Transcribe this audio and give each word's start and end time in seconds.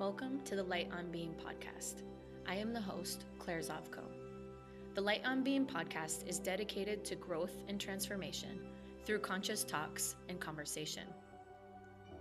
Welcome 0.00 0.40
to 0.46 0.56
the 0.56 0.62
Light 0.62 0.88
on 0.96 1.10
Being 1.10 1.34
podcast. 1.34 2.04
I 2.48 2.54
am 2.54 2.72
the 2.72 2.80
host, 2.80 3.26
Claire 3.38 3.60
Zavko. 3.60 4.00
The 4.94 5.00
Light 5.02 5.20
on 5.26 5.42
Being 5.44 5.66
podcast 5.66 6.26
is 6.26 6.38
dedicated 6.38 7.04
to 7.04 7.16
growth 7.16 7.52
and 7.68 7.78
transformation 7.78 8.60
through 9.04 9.18
conscious 9.18 9.62
talks 9.62 10.16
and 10.30 10.40
conversation. 10.40 11.02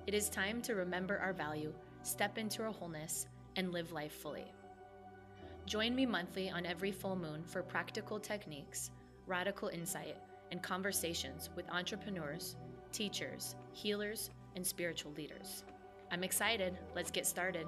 It 0.07 0.13
is 0.13 0.27
time 0.27 0.61
to 0.63 0.75
remember 0.75 1.19
our 1.19 1.31
value, 1.31 1.73
step 2.03 2.37
into 2.37 2.63
our 2.63 2.73
wholeness, 2.73 3.27
and 3.55 3.71
live 3.71 3.93
life 3.93 4.11
fully. 4.11 4.51
Join 5.65 5.95
me 5.95 6.05
monthly 6.05 6.49
on 6.49 6.65
every 6.65 6.91
full 6.91 7.15
moon 7.15 7.45
for 7.45 7.63
practical 7.63 8.19
techniques, 8.19 8.91
radical 9.25 9.69
insight, 9.69 10.17
and 10.51 10.61
conversations 10.61 11.49
with 11.55 11.69
entrepreneurs, 11.69 12.57
teachers, 12.91 13.55
healers, 13.71 14.31
and 14.57 14.67
spiritual 14.67 15.13
leaders. 15.13 15.63
I'm 16.11 16.23
excited. 16.23 16.75
Let's 16.95 17.11
get 17.11 17.27
started. 17.27 17.67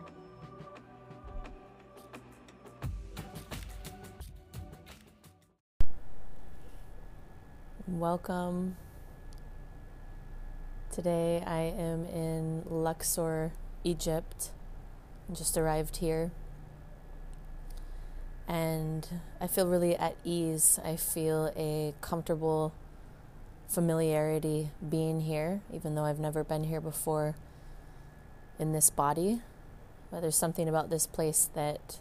Welcome. 7.88 8.78
Today 10.92 11.44
I 11.46 11.60
am 11.60 12.06
in 12.06 12.64
Luxor, 12.68 13.52
Egypt. 13.84 14.50
I 15.30 15.36
just 15.36 15.56
arrived 15.56 15.98
here. 15.98 16.32
And 18.48 19.08
I 19.40 19.46
feel 19.46 19.68
really 19.68 19.96
at 19.96 20.16
ease. 20.24 20.80
I 20.84 20.96
feel 20.96 21.54
a 21.56 21.94
comfortable 22.02 22.74
familiarity 23.68 24.72
being 24.90 25.22
here, 25.22 25.62
even 25.72 25.94
though 25.94 26.06
I've 26.06 26.20
never 26.20 26.44
been 26.44 26.64
here 26.64 26.82
before 26.82 27.36
in 28.62 28.72
this 28.72 28.90
body. 28.90 29.42
But 30.12 30.22
there's 30.22 30.38
something 30.38 30.70
about 30.70 30.90
this 30.90 31.08
place 31.08 31.50
that 31.56 32.00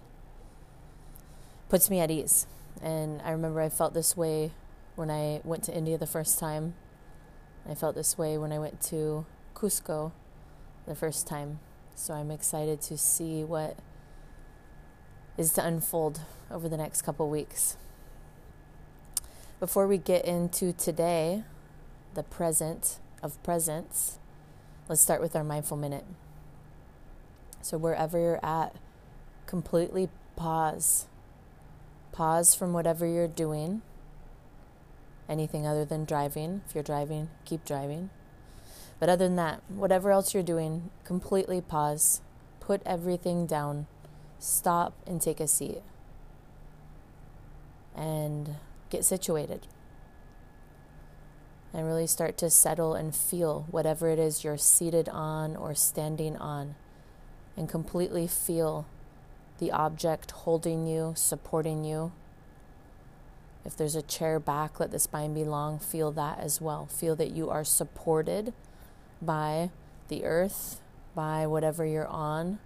puts 1.68 1.88
me 1.88 2.00
at 2.00 2.10
ease. 2.10 2.46
And 2.82 3.22
I 3.22 3.30
remember 3.30 3.60
I 3.60 3.68
felt 3.68 3.94
this 3.94 4.16
way 4.16 4.52
when 4.96 5.10
I 5.10 5.40
went 5.44 5.62
to 5.64 5.74
India 5.74 5.96
the 5.96 6.06
first 6.06 6.38
time. 6.38 6.74
I 7.68 7.74
felt 7.74 7.94
this 7.94 8.18
way 8.18 8.36
when 8.36 8.52
I 8.52 8.58
went 8.58 8.80
to 8.82 9.26
Cusco 9.54 10.12
the 10.86 10.94
first 10.94 11.26
time. 11.26 11.60
So 11.94 12.14
I'm 12.14 12.30
excited 12.30 12.80
to 12.82 12.98
see 12.98 13.44
what 13.44 13.76
is 15.36 15.52
to 15.54 15.64
unfold 15.64 16.20
over 16.50 16.68
the 16.68 16.76
next 16.76 17.02
couple 17.02 17.28
weeks. 17.28 17.76
Before 19.60 19.86
we 19.86 19.98
get 19.98 20.24
into 20.24 20.72
today, 20.72 21.44
the 22.14 22.22
present 22.22 22.98
of 23.22 23.40
presence, 23.42 24.18
let's 24.88 25.02
start 25.02 25.20
with 25.20 25.36
our 25.36 25.44
mindful 25.44 25.76
minute. 25.76 26.04
So, 27.62 27.78
wherever 27.78 28.18
you're 28.18 28.44
at, 28.44 28.74
completely 29.46 30.08
pause. 30.36 31.06
Pause 32.12 32.54
from 32.54 32.72
whatever 32.72 33.06
you're 33.06 33.28
doing. 33.28 33.82
Anything 35.28 35.66
other 35.66 35.84
than 35.84 36.04
driving. 36.04 36.62
If 36.66 36.74
you're 36.74 36.82
driving, 36.82 37.28
keep 37.44 37.64
driving. 37.64 38.10
But 38.98 39.08
other 39.08 39.26
than 39.26 39.36
that, 39.36 39.62
whatever 39.68 40.10
else 40.10 40.34
you're 40.34 40.42
doing, 40.42 40.90
completely 41.04 41.60
pause. 41.60 42.20
Put 42.58 42.82
everything 42.84 43.46
down. 43.46 43.86
Stop 44.38 44.94
and 45.06 45.20
take 45.20 45.40
a 45.40 45.48
seat. 45.48 45.82
And 47.94 48.56
get 48.90 49.04
situated 49.04 49.66
and 51.72 51.86
really 51.86 52.06
start 52.06 52.36
to 52.38 52.50
settle 52.50 52.94
and 52.94 53.14
feel 53.14 53.66
whatever 53.70 54.08
it 54.08 54.18
is 54.18 54.42
you're 54.42 54.56
seated 54.56 55.08
on 55.08 55.56
or 55.56 55.74
standing 55.74 56.36
on, 56.36 56.74
and 57.56 57.68
completely 57.68 58.26
feel 58.26 58.86
the 59.58 59.70
object 59.70 60.30
holding 60.30 60.86
you, 60.86 61.12
supporting 61.16 61.84
you. 61.84 62.12
If 63.64 63.76
there's 63.76 63.94
a 63.94 64.02
chair 64.02 64.40
back, 64.40 64.80
let 64.80 64.90
the 64.90 64.98
spine 64.98 65.34
be 65.34 65.44
long. 65.44 65.78
Feel 65.78 66.12
that 66.12 66.38
as 66.38 66.60
well. 66.60 66.86
Feel 66.86 67.14
that 67.16 67.32
you 67.32 67.50
are 67.50 67.64
supported 67.64 68.54
by 69.20 69.70
the 70.08 70.24
earth, 70.24 70.80
by 71.14 71.46
whatever 71.46 71.84
you're 71.84 72.06
on, 72.06 72.58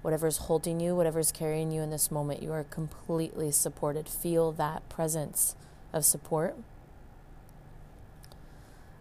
whatever's 0.00 0.38
holding 0.38 0.80
you, 0.80 0.96
whatever's 0.96 1.30
carrying 1.30 1.70
you 1.70 1.82
in 1.82 1.90
this 1.90 2.10
moment. 2.10 2.42
You 2.42 2.52
are 2.52 2.64
completely 2.64 3.50
supported. 3.50 4.08
Feel 4.08 4.50
that 4.52 4.88
presence 4.88 5.54
of 5.92 6.04
support. 6.06 6.56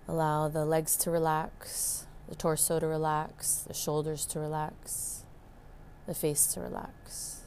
Allow 0.07 0.49
the 0.49 0.65
legs 0.65 0.97
to 0.97 1.11
relax, 1.11 2.05
the 2.31 2.37
torso 2.37 2.79
to 2.79 2.87
relax, 2.87 3.65
the 3.67 3.73
shoulders 3.73 4.25
to 4.25 4.39
relax, 4.39 5.25
the 6.07 6.13
face 6.13 6.47
to 6.47 6.61
relax. 6.61 7.41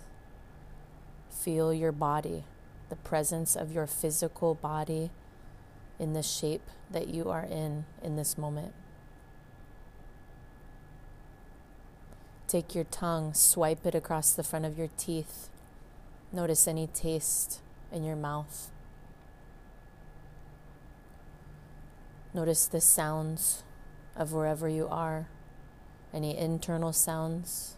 Feel 1.31 1.73
your 1.73 1.91
body, 1.91 2.45
the 2.91 2.97
presence 2.97 3.57
of 3.57 3.73
your 3.73 3.87
physical 3.87 4.55
body 4.55 5.11
in 5.99 6.13
the 6.13 6.23
shape 6.23 6.69
that 6.91 7.09
you 7.09 7.31
are 7.31 7.45
in 7.45 7.87
in 8.03 8.17
this 8.17 8.37
moment. 8.37 8.75
Take 12.47 12.75
your 12.75 12.85
tongue, 12.85 13.33
swipe 13.33 13.87
it 13.87 13.95
across 13.95 14.35
the 14.35 14.45
front 14.45 14.67
of 14.67 14.77
your 14.77 14.91
teeth. 14.99 15.49
Notice 16.31 16.69
any 16.69 16.89
taste 16.89 17.63
in 17.91 18.05
your 18.05 18.17
mouth. 18.17 18.71
Notice 22.35 22.67
the 22.67 22.83
sounds 22.83 23.63
of 24.17 24.33
wherever 24.33 24.69
you 24.69 24.87
are, 24.89 25.29
any 26.13 26.37
internal 26.37 26.93
sounds, 26.93 27.77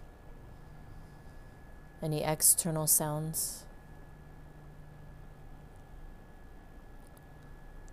any 2.03 2.23
external 2.23 2.87
sounds. 2.87 3.65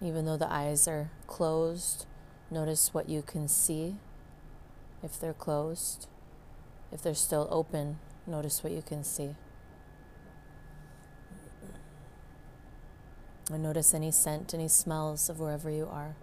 Even 0.02 0.26
though 0.26 0.38
the 0.38 0.52
eyes 0.52 0.88
are 0.88 1.10
closed, 1.28 2.06
notice 2.52 2.94
what 2.94 3.08
you 3.08 3.22
can 3.22 3.48
see 3.48 3.96
if 5.02 5.20
they're 5.20 5.34
closed. 5.34 6.08
If 6.92 7.02
they're 7.02 7.16
still 7.16 7.48
open, 7.50 8.00
notice 8.28 8.64
what 8.64 8.74
you 8.74 8.82
can 8.82 9.04
see. 9.04 9.36
And 13.52 13.64
notice 13.64 13.94
any 13.94 14.12
scent, 14.12 14.54
any 14.54 14.68
smells 14.68 15.30
of 15.30 15.40
wherever 15.40 15.70
you 15.70 15.88
are. 15.92 16.16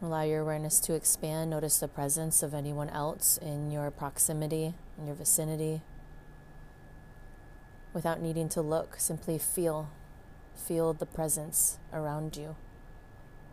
Allow 0.00 0.22
your 0.22 0.42
awareness 0.42 0.78
to 0.80 0.94
expand. 0.94 1.50
Notice 1.50 1.78
the 1.78 1.88
presence 1.88 2.42
of 2.44 2.54
anyone 2.54 2.88
else 2.90 3.36
in 3.36 3.72
your 3.72 3.90
proximity, 3.90 4.74
in 4.96 5.06
your 5.06 5.16
vicinity. 5.16 5.82
Without 7.92 8.20
needing 8.20 8.48
to 8.50 8.62
look, 8.62 9.00
simply 9.00 9.38
feel. 9.38 9.90
Feel 10.54 10.92
the 10.92 11.06
presence 11.06 11.78
around 11.92 12.36
you. 12.36 12.54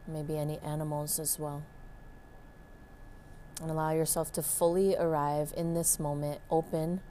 Maybe 0.07 0.38
any 0.38 0.59
animals 0.59 1.19
as 1.19 1.39
well. 1.39 1.63
And 3.59 3.72
allow 3.72 3.91
yourself 3.91 4.31
to 4.33 4.44
fully 4.44 4.95
arrive 4.95 5.51
in 5.57 5.73
this 5.73 6.00
moment, 6.00 6.41
open 6.51 7.01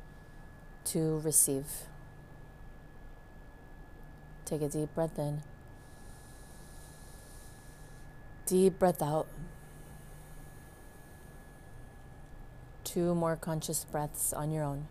to 0.86 1.18
receive. 1.24 1.66
Take 4.44 4.62
a 4.62 4.68
deep 4.68 4.94
breath 4.94 5.18
in. 5.18 5.42
Deep 8.46 8.78
breath 8.78 9.00
out. 9.00 9.26
Two 12.84 13.14
more 13.14 13.36
conscious 13.36 13.84
breaths 13.84 14.34
on 14.34 14.50
your 14.50 14.64
own. 14.64 14.86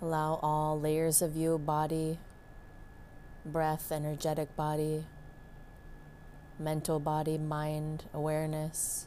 Allow 0.00 0.38
all 0.40 0.80
layers 0.80 1.20
of 1.20 1.36
you, 1.36 1.58
body, 1.58 2.18
breath, 3.44 3.90
energetic 3.90 4.54
body, 4.56 5.06
mental 6.58 7.00
body, 7.00 7.38
mind, 7.38 8.04
awareness, 8.12 9.06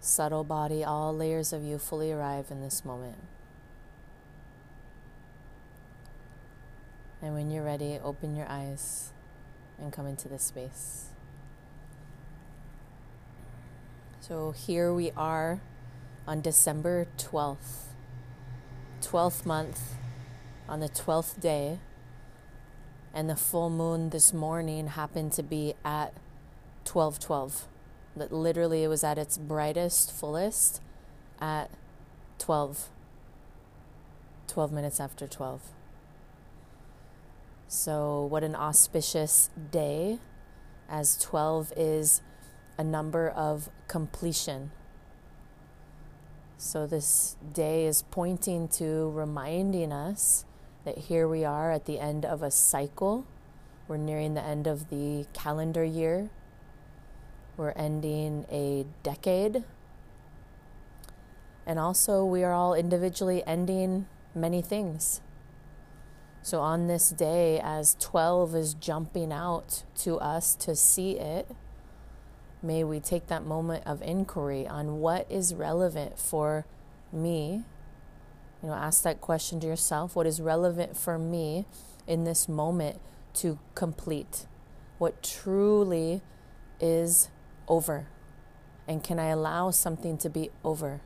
subtle 0.00 0.44
body, 0.44 0.82
all 0.82 1.14
layers 1.14 1.52
of 1.52 1.62
you 1.62 1.78
fully 1.78 2.10
arrive 2.10 2.50
in 2.50 2.60
this 2.60 2.84
moment. 2.84 3.16
And 7.22 7.34
when 7.34 7.50
you're 7.50 7.64
ready, 7.64 7.98
open 8.02 8.36
your 8.36 8.46
eyes 8.48 9.12
and 9.78 9.92
come 9.92 10.06
into 10.06 10.28
this 10.28 10.42
space. 10.42 11.06
So 14.20 14.52
here 14.52 14.92
we 14.92 15.10
are 15.12 15.60
on 16.26 16.40
December 16.40 17.06
12th, 17.18 17.88
12th 19.02 19.44
month 19.44 19.80
on 20.68 20.80
the 20.80 20.88
12th 20.88 21.40
day 21.40 21.78
and 23.14 23.30
the 23.30 23.36
full 23.36 23.70
moon 23.70 24.10
this 24.10 24.32
morning 24.32 24.88
happened 24.88 25.32
to 25.32 25.42
be 25.42 25.74
at 25.84 26.12
1212. 26.84 27.68
That 28.16 28.32
literally 28.32 28.82
it 28.82 28.88
was 28.88 29.04
at 29.04 29.18
its 29.18 29.38
brightest, 29.38 30.12
fullest 30.12 30.82
at 31.40 31.70
12. 32.38 32.88
12 34.48 34.72
minutes 34.72 35.00
after 35.00 35.26
12. 35.26 35.62
So, 37.68 38.24
what 38.24 38.44
an 38.44 38.54
auspicious 38.54 39.50
day, 39.70 40.18
as 40.88 41.16
12 41.18 41.72
is 41.76 42.20
a 42.78 42.84
number 42.84 43.28
of 43.28 43.68
completion. 43.88 44.70
So, 46.56 46.86
this 46.86 47.36
day 47.52 47.86
is 47.86 48.02
pointing 48.10 48.68
to 48.68 49.10
reminding 49.10 49.92
us 49.92 50.44
that 50.84 50.98
here 50.98 51.26
we 51.26 51.44
are 51.44 51.72
at 51.72 51.86
the 51.86 51.98
end 51.98 52.24
of 52.24 52.42
a 52.42 52.50
cycle. 52.50 53.26
We're 53.88 53.96
nearing 53.96 54.34
the 54.34 54.44
end 54.44 54.66
of 54.66 54.90
the 54.90 55.26
calendar 55.32 55.84
year. 55.84 56.30
We're 57.56 57.72
ending 57.72 58.46
a 58.50 58.86
decade. 59.02 59.64
And 61.66 61.78
also, 61.78 62.24
we 62.24 62.44
are 62.44 62.52
all 62.52 62.74
individually 62.74 63.42
ending 63.46 64.06
many 64.34 64.60
things. 64.60 65.20
So, 66.42 66.60
on 66.60 66.88
this 66.88 67.08
day, 67.08 67.58
as 67.62 67.96
12 68.00 68.54
is 68.54 68.74
jumping 68.74 69.32
out 69.32 69.84
to 69.98 70.18
us 70.18 70.54
to 70.56 70.76
see 70.76 71.18
it, 71.18 71.48
may 72.62 72.84
we 72.84 73.00
take 73.00 73.28
that 73.28 73.46
moment 73.46 73.86
of 73.86 74.02
inquiry 74.02 74.66
on 74.66 75.00
what 75.00 75.30
is 75.30 75.54
relevant 75.54 76.18
for 76.18 76.66
me 77.10 77.64
you 78.64 78.70
know, 78.70 78.76
ask 78.76 79.02
that 79.02 79.20
question 79.20 79.60
to 79.60 79.66
yourself 79.66 80.16
what 80.16 80.26
is 80.26 80.40
relevant 80.40 80.96
for 80.96 81.18
me 81.18 81.66
in 82.06 82.24
this 82.24 82.48
moment 82.48 82.98
to 83.34 83.58
complete? 83.74 84.46
What 84.96 85.22
truly 85.22 86.22
is 86.80 87.28
over? 87.68 88.06
And 88.88 89.04
can 89.04 89.18
I 89.18 89.26
allow 89.26 89.70
something 89.70 90.16
to 90.16 90.30
be 90.30 90.50
over? 90.64 91.02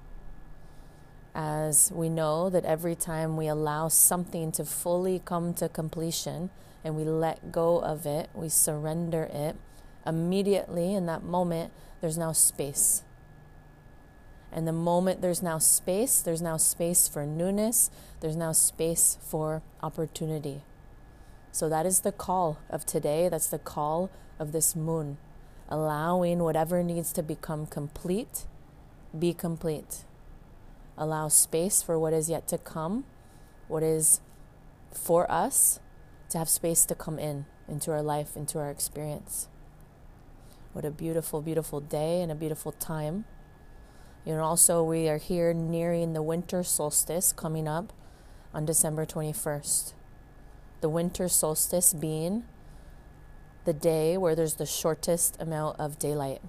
As 1.34 1.90
we 1.93 2.08
know 2.08 2.49
that 2.49 2.64
every 2.64 2.94
time 2.94 3.37
we 3.37 3.49
allow 3.49 3.88
something 3.88 4.52
to 4.52 4.64
fully 4.64 5.20
come 5.25 5.52
to 5.54 5.69
completion 5.69 6.50
and 6.84 6.96
we 6.96 7.02
let 7.02 7.50
go 7.50 7.81
of 7.81 8.06
it, 8.06 8.31
we 8.34 8.49
surrender 8.49 9.25
it, 9.25 9.56
immediately 10.06 10.94
in 10.94 11.06
that 11.06 11.25
moment, 11.25 11.72
there's 12.00 12.16
now 12.16 12.31
space. 12.31 13.02
And 14.52 14.66
the 14.66 14.72
moment 14.72 15.20
there's 15.20 15.42
now 15.42 15.58
space, 15.58 16.20
there's 16.20 16.42
now 16.42 16.56
space 16.56 17.06
for 17.06 17.26
newness, 17.26 17.90
there's 18.20 18.36
now 18.36 18.52
space 18.52 19.18
for 19.20 19.62
opportunity. 19.82 20.62
So 21.52 21.68
that 21.68 21.86
is 21.86 22.00
the 22.00 22.12
call 22.12 22.58
of 22.70 22.86
today. 22.86 23.28
That's 23.28 23.48
the 23.48 23.58
call 23.58 24.10
of 24.38 24.52
this 24.52 24.74
moon. 24.76 25.18
Allowing 25.68 26.38
whatever 26.38 26.82
needs 26.82 27.12
to 27.12 27.22
become 27.22 27.66
complete, 27.66 28.46
be 29.18 29.34
complete. 29.34 30.04
Allow 30.96 31.28
space 31.28 31.82
for 31.82 31.98
what 31.98 32.12
is 32.12 32.30
yet 32.30 32.48
to 32.48 32.58
come, 32.58 33.04
what 33.68 33.82
is 33.82 34.20
for 34.92 35.30
us 35.30 35.80
to 36.30 36.38
have 36.38 36.48
space 36.48 36.84
to 36.86 36.94
come 36.94 37.18
in 37.18 37.46
into 37.68 37.90
our 37.92 38.02
life, 38.02 38.36
into 38.36 38.58
our 38.58 38.70
experience. 38.70 39.48
What 40.72 40.84
a 40.84 40.90
beautiful, 40.90 41.42
beautiful 41.42 41.80
day 41.80 42.22
and 42.22 42.30
a 42.32 42.34
beautiful 42.34 42.72
time. 42.72 43.24
You 44.28 44.34
know, 44.34 44.44
also 44.44 44.82
we 44.84 45.08
are 45.08 45.16
here 45.16 45.54
nearing 45.54 46.12
the 46.12 46.20
winter 46.20 46.62
solstice 46.62 47.32
coming 47.32 47.66
up 47.66 47.94
on 48.52 48.66
December 48.66 49.06
21st. 49.06 49.94
The 50.82 50.90
winter 50.90 51.28
solstice 51.28 51.94
being 51.94 52.44
the 53.64 53.72
day 53.72 54.19
where 54.19 54.34
there's 54.34 54.56
the 54.56 54.66
shortest 54.66 55.40
amount 55.40 55.80
of 55.80 55.98
daylight, 55.98 56.42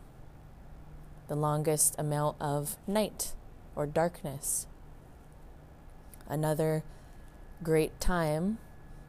the 1.29 1.37
longest 1.37 1.95
amount 1.97 2.35
of 2.41 2.75
night 2.85 3.31
or 3.77 3.87
darkness. 3.87 4.67
Another 6.27 6.83
great 7.63 7.97
time 8.01 8.57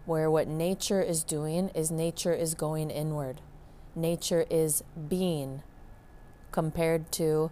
where 0.06 0.30
what 0.30 0.46
nature 0.46 1.02
is 1.02 1.24
doing 1.24 1.70
is 1.70 1.90
nature 1.90 2.34
is 2.34 2.54
going 2.54 2.88
inward. 2.88 3.40
Nature 3.96 4.46
is 4.48 4.84
being 5.08 5.64
compared 6.52 7.10
to 7.10 7.50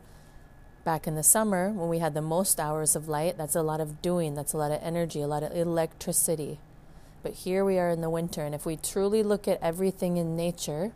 back 0.88 1.06
in 1.06 1.16
the 1.16 1.22
summer 1.22 1.68
when 1.68 1.90
we 1.90 1.98
had 1.98 2.14
the 2.14 2.22
most 2.22 2.58
hours 2.58 2.96
of 2.96 3.10
light, 3.10 3.36
that's 3.36 3.54
a 3.54 3.60
lot 3.60 3.78
of 3.78 4.00
doing, 4.00 4.32
that's 4.32 4.54
a 4.54 4.56
lot 4.56 4.72
of 4.72 4.80
energy, 4.82 5.20
a 5.20 5.26
lot 5.26 5.42
of 5.42 5.54
electricity. 5.54 6.58
But 7.22 7.34
here 7.34 7.62
we 7.62 7.78
are 7.78 7.90
in 7.90 8.00
the 8.00 8.08
winter, 8.08 8.42
and 8.42 8.54
if 8.54 8.64
we 8.64 8.78
truly 8.78 9.22
look 9.22 9.46
at 9.46 9.60
everything 9.60 10.16
in 10.16 10.34
nature, 10.34 10.92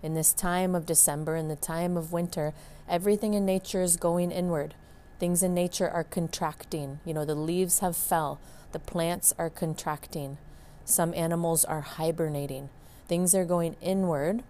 in 0.00 0.14
this 0.14 0.32
time 0.32 0.76
of 0.76 0.86
December, 0.86 1.34
in 1.34 1.48
the 1.48 1.56
time 1.56 1.96
of 1.96 2.12
winter, 2.12 2.54
everything 2.88 3.34
in 3.34 3.44
nature 3.44 3.82
is 3.82 3.96
going 3.96 4.30
inward. 4.30 4.76
Things 5.18 5.42
in 5.42 5.52
nature 5.52 5.88
are 5.88 6.04
contracting. 6.04 7.00
You 7.04 7.12
know, 7.12 7.24
the 7.24 7.34
leaves 7.34 7.80
have 7.80 7.96
fell, 7.96 8.38
the 8.70 8.78
plants 8.78 9.34
are 9.40 9.50
contracting, 9.50 10.38
some 10.84 11.12
animals 11.14 11.64
are 11.64 11.80
hibernating. 11.80 12.68
Things 13.08 13.34
are 13.34 13.44
going 13.44 13.74
inward 13.80 14.44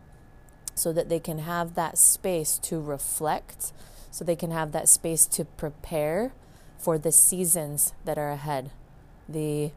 so 0.74 0.92
that 0.92 1.08
they 1.08 1.18
can 1.18 1.38
have 1.38 1.76
that 1.76 1.96
space 1.96 2.58
to 2.58 2.78
reflect 2.78 3.72
so 4.16 4.24
they 4.24 4.34
can 4.34 4.50
have 4.50 4.72
that 4.72 4.88
space 4.88 5.26
to 5.26 5.44
prepare 5.44 6.32
for 6.78 6.96
the 6.96 7.12
seasons 7.12 7.92
that 8.06 8.16
are 8.16 8.30
ahead. 8.30 8.70
The 9.28 9.72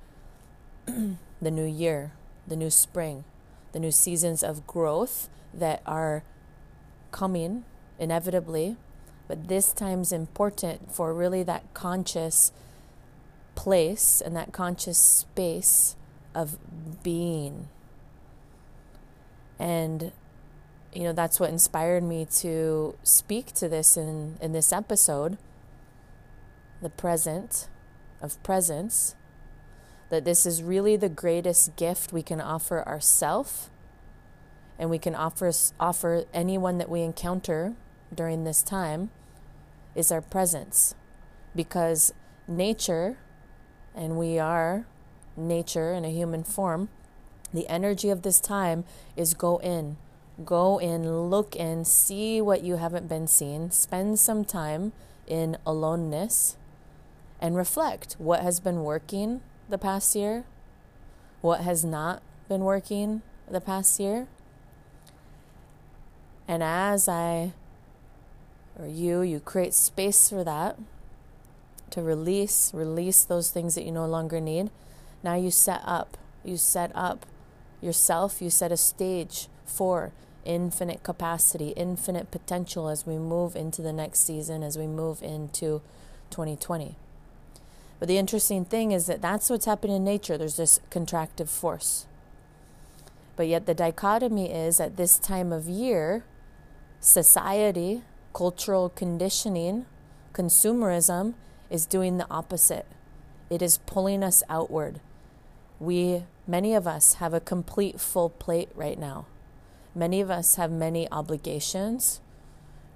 the 0.85 1.51
new 1.51 1.65
year 1.65 2.13
the 2.47 2.55
new 2.55 2.69
spring 2.69 3.25
the 3.73 3.79
new 3.81 3.91
seasons 3.91 4.41
of 4.41 4.65
growth 4.65 5.27
that 5.53 5.81
are 5.85 6.23
coming 7.11 7.65
inevitably. 7.99 8.77
But 9.27 9.49
this 9.49 9.73
time's 9.73 10.13
important 10.13 10.89
for 10.89 11.13
really 11.13 11.43
that 11.43 11.73
conscious 11.73 12.53
place 13.55 14.21
and 14.25 14.37
that 14.37 14.53
conscious 14.53 14.97
space 14.97 15.97
of 16.33 16.57
being. 17.03 17.67
And 19.59 20.13
you 20.93 21.03
know, 21.03 21.13
that's 21.13 21.39
what 21.39 21.49
inspired 21.49 22.03
me 22.03 22.25
to 22.37 22.97
speak 23.03 23.53
to 23.53 23.69
this 23.69 23.95
in, 23.95 24.37
in 24.41 24.53
this 24.53 24.71
episode 24.73 25.37
the 26.81 26.89
present 26.89 27.67
of 28.21 28.41
presence. 28.41 29.15
That 30.09 30.25
this 30.25 30.45
is 30.45 30.63
really 30.63 30.95
the 30.95 31.09
greatest 31.09 31.75
gift 31.75 32.11
we 32.11 32.23
can 32.23 32.41
offer 32.41 32.87
ourselves 32.87 33.69
and 34.79 34.89
we 34.89 34.97
can 34.97 35.13
offer 35.13 35.51
offer 35.79 36.23
anyone 36.33 36.77
that 36.77 36.89
we 36.89 37.01
encounter 37.01 37.75
during 38.15 38.45
this 38.45 38.63
time 38.63 39.11
is 39.93 40.11
our 40.11 40.21
presence 40.21 40.95
because 41.55 42.13
nature 42.47 43.17
and 43.93 44.17
we 44.17 44.39
are 44.39 44.87
nature 45.35 45.93
in 45.93 46.05
a 46.05 46.09
human 46.09 46.43
form 46.43 46.89
the 47.53 47.67
energy 47.67 48.09
of 48.09 48.21
this 48.21 48.39
time 48.39 48.85
is 49.15 49.33
go 49.33 49.57
in 49.57 49.97
Go 50.45 50.77
in, 50.77 51.29
look 51.29 51.55
in, 51.55 51.83
see 51.83 52.41
what 52.41 52.63
you 52.63 52.77
haven't 52.77 53.09
been 53.09 53.27
seeing, 53.27 53.71
spend 53.71 54.19
some 54.19 54.45
time 54.45 54.93
in 55.27 55.57
aloneness, 55.65 56.55
and 57.41 57.55
reflect 57.55 58.15
what 58.19 58.41
has 58.41 58.59
been 58.59 58.83
working 58.83 59.41
the 59.67 59.77
past 59.77 60.15
year, 60.15 60.45
what 61.41 61.61
has 61.61 61.83
not 61.83 62.21
been 62.47 62.61
working 62.61 63.21
the 63.49 63.61
past 63.61 63.99
year. 63.99 64.27
And 66.47 66.63
as 66.63 67.07
I, 67.07 67.53
or 68.77 68.87
you, 68.87 69.21
you 69.21 69.39
create 69.39 69.73
space 69.73 70.29
for 70.29 70.43
that 70.43 70.77
to 71.91 72.01
release, 72.01 72.71
release 72.73 73.23
those 73.23 73.51
things 73.51 73.75
that 73.75 73.83
you 73.83 73.91
no 73.91 74.05
longer 74.05 74.39
need. 74.39 74.69
Now 75.21 75.35
you 75.35 75.51
set 75.51 75.81
up, 75.85 76.17
you 76.43 76.57
set 76.57 76.91
up 76.95 77.25
yourself, 77.81 78.41
you 78.41 78.49
set 78.49 78.71
a 78.71 78.77
stage 78.77 79.47
for 79.65 80.11
infinite 80.45 81.03
capacity, 81.03 81.69
infinite 81.69 82.31
potential 82.31 82.89
as 82.89 83.05
we 83.05 83.17
move 83.17 83.55
into 83.55 83.81
the 83.81 83.93
next 83.93 84.19
season, 84.19 84.63
as 84.63 84.77
we 84.77 84.87
move 84.87 85.21
into 85.21 85.81
2020. 86.29 86.95
But 87.99 88.07
the 88.07 88.17
interesting 88.17 88.65
thing 88.65 88.91
is 88.91 89.07
that 89.07 89.21
that's 89.21 89.49
what's 89.49 89.65
happening 89.65 89.97
in 89.97 90.03
nature. 90.03 90.37
There's 90.37 90.57
this 90.57 90.79
contractive 90.89 91.49
force. 91.49 92.05
But 93.35 93.47
yet, 93.47 93.65
the 93.65 93.73
dichotomy 93.73 94.51
is 94.51 94.79
at 94.79 94.97
this 94.97 95.17
time 95.17 95.51
of 95.51 95.67
year, 95.67 96.23
society, 96.99 98.03
cultural 98.33 98.89
conditioning, 98.89 99.85
consumerism 100.33 101.33
is 101.69 101.85
doing 101.85 102.17
the 102.17 102.27
opposite. 102.29 102.85
It 103.49 103.61
is 103.61 103.79
pulling 103.85 104.23
us 104.23 104.43
outward. 104.49 104.99
We, 105.79 106.23
many 106.47 106.73
of 106.73 106.87
us, 106.87 107.15
have 107.15 107.33
a 107.33 107.39
complete 107.39 107.99
full 107.99 108.29
plate 108.29 108.69
right 108.75 108.99
now. 108.99 109.25
Many 109.99 110.21
of 110.21 110.31
us 110.31 110.55
have 110.55 110.71
many 110.71 111.11
obligations. 111.11 112.21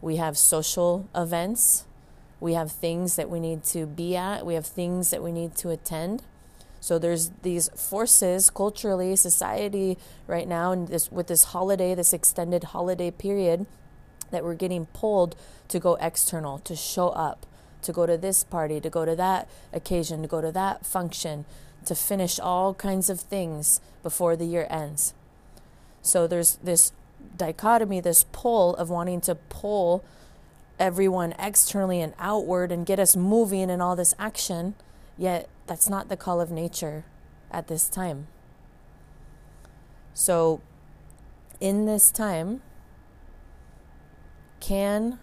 We 0.02 0.16
have 0.16 0.38
social 0.38 1.10
events. 1.14 1.84
We 2.40 2.54
have 2.54 2.72
things 2.72 3.18
that 3.18 3.30
we 3.30 3.42
need 3.42 3.66
to 3.76 3.86
be 3.86 4.16
at. 4.16 4.46
We 4.46 4.54
have 4.54 4.66
things 4.66 5.10
that 5.10 5.22
we 5.22 5.34
need 5.34 5.54
to 5.58 5.70
attend. 5.70 6.24
So 6.80 6.98
there's 6.98 7.32
these 7.42 7.68
forces 7.76 8.50
culturally, 8.50 9.18
society 9.18 9.98
right 10.28 10.48
now, 10.48 10.72
and 10.72 10.88
this 10.88 11.12
with 11.12 11.28
this 11.28 11.44
holiday, 11.56 11.94
this 11.94 12.14
extended 12.14 12.64
holiday 12.76 13.12
period, 13.12 13.66
that 14.32 14.46
we're 14.46 14.56
getting 14.56 14.86
pulled 14.86 15.36
to 15.68 15.80
go 15.80 15.96
external, 15.96 16.60
to 16.60 16.74
show 16.74 17.10
up, 17.10 17.46
to 17.82 17.92
go 17.92 18.06
to 18.06 18.18
this 18.18 18.46
party, 18.46 18.80
to 18.80 18.90
go 18.90 19.04
to 19.04 19.16
that 19.18 19.50
occasion, 19.74 20.22
to 20.22 20.30
go 20.30 20.40
to 20.40 20.54
that 20.54 20.86
function, 20.86 21.44
to 21.84 21.96
finish 21.96 22.40
all 22.40 22.74
kinds 22.74 23.10
of 23.10 23.20
things 23.20 23.82
before 24.04 24.38
the 24.38 24.46
year 24.46 24.68
ends. 24.70 25.14
So 26.04 26.28
there's 26.28 26.58
this 26.58 26.92
dichotomy, 27.36 28.00
this 28.02 28.26
pull 28.32 28.76
of 28.76 28.90
wanting 28.90 29.22
to 29.22 29.36
pull 29.36 30.04
everyone 30.78 31.34
externally 31.40 32.02
and 32.02 32.14
outward 32.20 32.72
and 32.72 32.86
get 32.86 33.00
us 33.00 33.16
moving 33.16 33.70
in 33.70 33.82
all 33.82 33.96
this 33.96 34.14
action, 34.20 34.76
yet 35.18 35.50
that's 35.66 35.90
not 35.90 36.10
the 36.10 36.18
call 36.18 36.42
of 36.42 36.52
nature 36.52 37.06
at 37.50 37.68
this 37.68 37.88
time. 37.88 38.28
So, 40.14 40.62
in 41.60 41.86
this 41.86 42.12
time, 42.12 42.62
can 44.60 45.20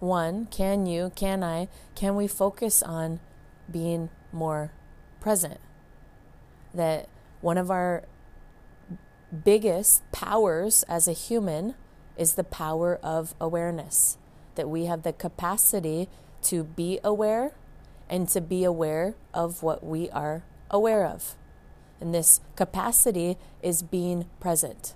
one, 0.00 0.46
can 0.46 0.86
you, 0.86 1.12
can 1.14 1.42
I, 1.42 1.68
can 1.94 2.14
we 2.14 2.26
focus 2.26 2.82
on 2.82 3.20
being 3.70 4.10
more 4.32 4.72
present? 5.20 5.60
That 6.74 7.08
one 7.40 7.58
of 7.58 7.70
our 7.70 8.04
biggest 9.32 10.10
powers 10.12 10.82
as 10.84 11.08
a 11.08 11.12
human 11.12 11.74
is 12.16 12.34
the 12.34 12.44
power 12.44 12.98
of 13.02 13.34
awareness. 13.40 14.18
That 14.56 14.68
we 14.68 14.86
have 14.86 15.02
the 15.02 15.12
capacity 15.12 16.08
to 16.42 16.64
be 16.64 17.00
aware 17.02 17.52
and 18.08 18.28
to 18.30 18.40
be 18.40 18.64
aware 18.64 19.14
of 19.32 19.62
what 19.62 19.84
we 19.84 20.10
are 20.10 20.42
aware 20.70 21.06
of. 21.06 21.36
And 22.00 22.14
this 22.14 22.40
capacity 22.56 23.36
is 23.62 23.82
being 23.82 24.26
present. 24.40 24.94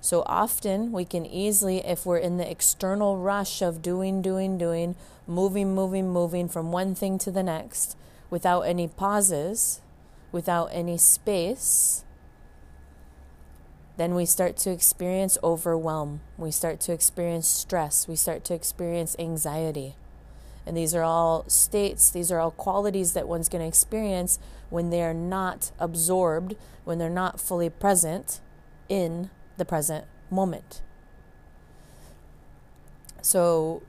So 0.00 0.22
often 0.26 0.92
we 0.92 1.04
can 1.04 1.26
easily, 1.26 1.78
if 1.78 2.06
we're 2.06 2.18
in 2.18 2.36
the 2.36 2.48
external 2.48 3.18
rush 3.18 3.60
of 3.60 3.82
doing, 3.82 4.22
doing, 4.22 4.56
doing, 4.56 4.94
moving, 5.26 5.74
moving, 5.74 6.10
moving 6.10 6.48
from 6.48 6.70
one 6.70 6.94
thing 6.94 7.18
to 7.18 7.30
the 7.30 7.42
next, 7.42 7.96
without 8.30 8.62
any 8.62 8.88
pauses, 8.88 9.80
without 10.32 10.66
any 10.72 10.96
space, 10.96 12.04
then 13.96 14.14
we 14.14 14.26
start 14.26 14.56
to 14.58 14.70
experience 14.70 15.38
overwhelm. 15.42 16.20
We 16.36 16.50
start 16.50 16.80
to 16.80 16.92
experience 16.92 17.48
stress. 17.48 18.06
We 18.06 18.16
start 18.16 18.44
to 18.44 18.54
experience 18.54 19.16
anxiety. 19.18 19.96
And 20.66 20.76
these 20.76 20.94
are 20.94 21.04
all 21.04 21.48
states, 21.48 22.10
these 22.10 22.32
are 22.32 22.40
all 22.40 22.50
qualities 22.50 23.12
that 23.12 23.28
one's 23.28 23.48
going 23.48 23.62
to 23.62 23.68
experience 23.68 24.40
when 24.68 24.90
they 24.90 25.00
are 25.02 25.14
not 25.14 25.70
absorbed, 25.78 26.56
when 26.84 26.98
they're 26.98 27.08
not 27.08 27.40
fully 27.40 27.70
present 27.70 28.40
in 28.88 29.30
the 29.56 29.64
present 29.64 30.06
moment. 30.28 30.82
So 33.22 33.82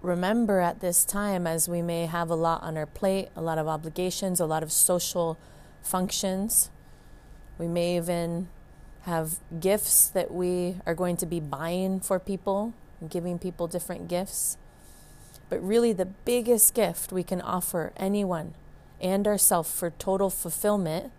remember 0.00 0.60
at 0.60 0.80
this 0.80 1.04
time, 1.04 1.46
as 1.46 1.68
we 1.68 1.82
may 1.82 2.06
have 2.06 2.30
a 2.30 2.34
lot 2.34 2.62
on 2.62 2.78
our 2.78 2.86
plate, 2.86 3.28
a 3.36 3.42
lot 3.42 3.58
of 3.58 3.68
obligations, 3.68 4.40
a 4.40 4.46
lot 4.46 4.62
of 4.62 4.72
social 4.72 5.38
functions, 5.82 6.70
we 7.58 7.68
may 7.68 7.96
even 7.96 8.48
have 9.02 9.38
gifts 9.60 10.08
that 10.08 10.32
we 10.32 10.76
are 10.86 10.94
going 10.94 11.16
to 11.18 11.26
be 11.26 11.40
buying 11.40 12.00
for 12.00 12.18
people, 12.18 12.74
giving 13.08 13.38
people 13.38 13.66
different 13.66 14.08
gifts. 14.08 14.56
But 15.48 15.62
really, 15.62 15.92
the 15.92 16.06
biggest 16.06 16.74
gift 16.74 17.12
we 17.12 17.22
can 17.22 17.40
offer 17.40 17.92
anyone 17.96 18.54
and 19.00 19.26
ourselves 19.26 19.70
for 19.70 19.90
total 19.90 20.30
fulfillment 20.30 21.12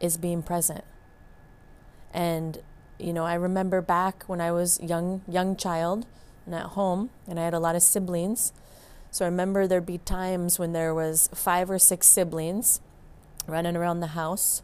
is 0.00 0.16
being 0.16 0.42
present. 0.42 0.84
And 2.12 2.62
you 2.98 3.12
know, 3.12 3.24
I 3.24 3.34
remember 3.34 3.80
back 3.80 4.24
when 4.26 4.40
I 4.40 4.52
was 4.52 4.80
young 4.80 5.22
young 5.26 5.56
child 5.56 6.06
and 6.46 6.54
at 6.54 6.66
home 6.66 7.10
and 7.26 7.38
I 7.38 7.44
had 7.44 7.54
a 7.54 7.58
lot 7.58 7.76
of 7.76 7.82
siblings. 7.82 8.52
So 9.10 9.24
I 9.24 9.28
remember 9.28 9.66
there'd 9.66 9.84
be 9.84 9.98
times 9.98 10.58
when 10.58 10.72
there 10.72 10.94
was 10.94 11.28
five 11.34 11.70
or 11.70 11.78
six 11.78 12.06
siblings 12.06 12.80
running 13.46 13.76
around 13.76 14.00
the 14.00 14.08
house 14.08 14.62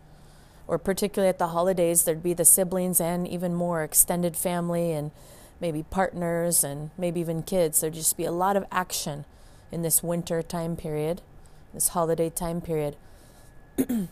or 0.68 0.78
particularly 0.78 1.28
at 1.28 1.38
the 1.38 1.48
holidays 1.48 2.04
there'd 2.04 2.22
be 2.22 2.34
the 2.34 2.44
siblings 2.44 3.00
and 3.00 3.26
even 3.26 3.54
more 3.54 3.82
extended 3.82 4.36
family 4.36 4.92
and 4.92 5.10
maybe 5.60 5.82
partners 5.82 6.62
and 6.62 6.90
maybe 6.96 7.18
even 7.18 7.42
kids. 7.42 7.80
There'd 7.80 7.94
just 7.94 8.16
be 8.16 8.24
a 8.24 8.32
lot 8.32 8.56
of 8.56 8.64
action 8.70 9.24
in 9.72 9.82
this 9.82 10.02
winter 10.02 10.42
time 10.42 10.76
period, 10.76 11.22
this 11.74 11.88
holiday 11.88 12.30
time 12.30 12.60
period. 12.60 12.96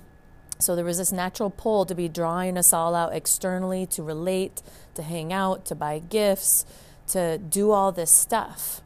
So 0.58 0.74
there 0.74 0.84
was 0.84 0.98
this 0.98 1.12
natural 1.12 1.50
pull 1.50 1.84
to 1.84 1.94
be 1.94 2.08
drawing 2.08 2.56
us 2.56 2.72
all 2.72 2.94
out 2.94 3.14
externally, 3.14 3.84
to 3.86 4.02
relate, 4.02 4.62
to 4.94 5.02
hang 5.02 5.32
out, 5.32 5.66
to 5.66 5.74
buy 5.74 5.98
gifts, 5.98 6.64
to 7.08 7.38
do 7.38 7.72
all 7.72 7.92
this 7.92 8.10
stuff. 8.10 8.80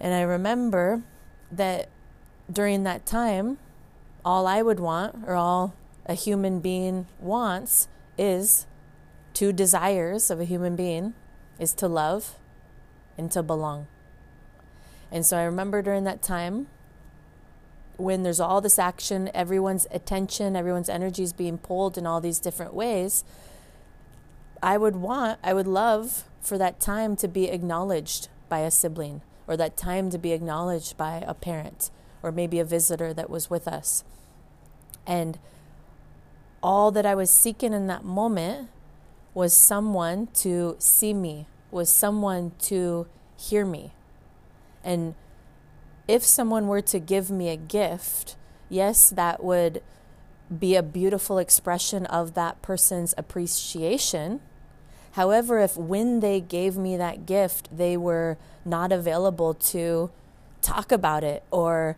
And 0.00 0.14
I 0.14 0.22
remember 0.22 1.02
that 1.52 1.88
during 2.50 2.84
that 2.84 3.04
time, 3.04 3.58
all 4.24 4.46
I 4.46 4.62
would 4.62 4.80
want, 4.80 5.24
or 5.26 5.34
all 5.34 5.74
a 6.06 6.14
human 6.14 6.60
being 6.60 7.06
wants, 7.20 7.88
is 8.16 8.66
two 9.34 9.52
desires 9.52 10.30
of 10.30 10.40
a 10.40 10.44
human 10.44 10.76
being 10.76 11.14
is 11.58 11.74
to 11.74 11.88
love 11.88 12.36
and 13.18 13.30
to 13.32 13.42
belong. 13.42 13.86
And 15.10 15.24
so 15.24 15.36
I 15.36 15.44
remember 15.44 15.82
during 15.82 16.04
that 16.04 16.22
time 16.22 16.68
when 17.96 18.22
there's 18.22 18.40
all 18.40 18.60
this 18.60 18.78
action, 18.78 19.30
everyone's 19.34 19.86
attention, 19.90 20.56
everyone's 20.56 20.88
energy 20.88 21.22
is 21.22 21.32
being 21.32 21.58
pulled 21.58 21.96
in 21.96 22.06
all 22.06 22.20
these 22.20 22.38
different 22.38 22.74
ways, 22.74 23.24
I 24.62 24.76
would 24.76 24.96
want, 24.96 25.38
I 25.42 25.54
would 25.54 25.66
love 25.66 26.24
for 26.40 26.58
that 26.58 26.80
time 26.80 27.16
to 27.16 27.28
be 27.28 27.48
acknowledged 27.48 28.28
by 28.48 28.60
a 28.60 28.70
sibling 28.70 29.22
or 29.46 29.56
that 29.56 29.76
time 29.76 30.10
to 30.10 30.18
be 30.18 30.32
acknowledged 30.32 30.96
by 30.96 31.24
a 31.26 31.34
parent 31.34 31.90
or 32.22 32.32
maybe 32.32 32.58
a 32.58 32.64
visitor 32.64 33.14
that 33.14 33.30
was 33.30 33.50
with 33.50 33.68
us. 33.68 34.04
And 35.06 35.38
all 36.66 36.90
that 36.90 37.06
I 37.06 37.14
was 37.14 37.30
seeking 37.30 37.72
in 37.72 37.86
that 37.86 38.04
moment 38.04 38.68
was 39.34 39.52
someone 39.52 40.26
to 40.34 40.74
see 40.80 41.14
me, 41.14 41.46
was 41.70 41.88
someone 41.88 42.50
to 42.62 43.06
hear 43.38 43.64
me. 43.64 43.92
And 44.82 45.14
if 46.08 46.24
someone 46.24 46.66
were 46.66 46.82
to 46.82 46.98
give 46.98 47.30
me 47.30 47.50
a 47.50 47.56
gift, 47.56 48.34
yes, 48.68 49.10
that 49.10 49.44
would 49.44 49.80
be 50.58 50.74
a 50.74 50.82
beautiful 50.82 51.38
expression 51.38 52.04
of 52.06 52.34
that 52.34 52.62
person's 52.62 53.14
appreciation. 53.16 54.40
However, 55.12 55.60
if 55.60 55.76
when 55.76 56.18
they 56.18 56.40
gave 56.40 56.76
me 56.76 56.96
that 56.96 57.26
gift, 57.26 57.68
they 57.76 57.96
were 57.96 58.38
not 58.64 58.90
available 58.90 59.54
to 59.54 60.10
talk 60.62 60.90
about 60.90 61.22
it 61.22 61.44
or 61.52 61.96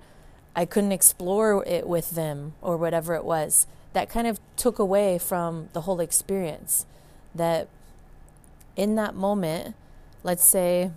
I 0.55 0.67
couldn't 0.67 0.93
explore 0.93 1.65
it 1.67 1.89
with 1.89 2.11
them 2.11 2.53
or 2.61 2.77
whatever 2.77 3.15
it 3.15 3.25
was, 3.25 3.67
that 3.93 4.09
kind 4.09 4.27
of 4.27 4.39
took 4.57 4.79
away 4.79 5.19
from 5.19 5.69
the 5.73 5.83
whole 5.83 6.01
experience. 6.01 6.87
That 7.35 7.69
in 8.77 8.95
that 8.97 9.15
moment, 9.15 9.75
let's 10.23 10.45
say 10.45 10.91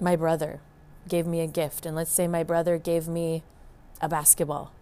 my 0.00 0.16
brother, 0.16 0.60
gave 1.08 1.26
me 1.26 1.40
a 1.40 1.46
gift, 1.46 1.86
and 1.86 1.96
let's 1.96 2.12
say 2.12 2.26
my 2.26 2.42
brother 2.42 2.78
gave 2.78 3.08
me 3.08 3.42
a 4.00 4.08
basketball. 4.08 4.72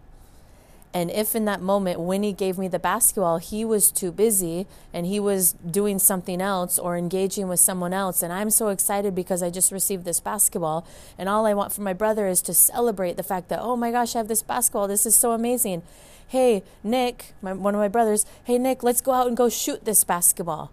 And 0.93 1.09
if 1.09 1.35
in 1.35 1.45
that 1.45 1.61
moment, 1.61 2.01
when 2.01 2.21
he 2.21 2.33
gave 2.33 2.57
me 2.57 2.67
the 2.67 2.77
basketball, 2.77 3.37
he 3.37 3.63
was 3.63 3.91
too 3.91 4.11
busy 4.11 4.67
and 4.93 5.05
he 5.05 5.21
was 5.21 5.53
doing 5.53 5.99
something 5.99 6.41
else 6.41 6.77
or 6.77 6.97
engaging 6.97 7.47
with 7.47 7.61
someone 7.61 7.93
else, 7.93 8.21
and 8.21 8.33
I'm 8.33 8.49
so 8.49 8.67
excited 8.67 9.15
because 9.15 9.41
I 9.41 9.49
just 9.49 9.71
received 9.71 10.03
this 10.05 10.19
basketball, 10.19 10.85
and 11.17 11.29
all 11.29 11.45
I 11.45 11.53
want 11.53 11.71
from 11.71 11.85
my 11.85 11.93
brother 11.93 12.27
is 12.27 12.41
to 12.43 12.53
celebrate 12.53 13.15
the 13.15 13.23
fact 13.23 13.47
that, 13.49 13.61
oh 13.61 13.75
my 13.77 13.91
gosh, 13.91 14.15
I 14.15 14.19
have 14.19 14.27
this 14.27 14.43
basketball. 14.43 14.87
This 14.87 15.05
is 15.05 15.15
so 15.15 15.31
amazing. 15.31 15.81
Hey, 16.31 16.63
Nick, 16.81 17.33
my, 17.41 17.51
one 17.51 17.75
of 17.75 17.81
my 17.81 17.89
brothers, 17.89 18.25
hey, 18.45 18.57
Nick, 18.57 18.83
let's 18.83 19.01
go 19.01 19.11
out 19.11 19.27
and 19.27 19.35
go 19.35 19.49
shoot 19.49 19.83
this 19.83 20.05
basketball. 20.05 20.71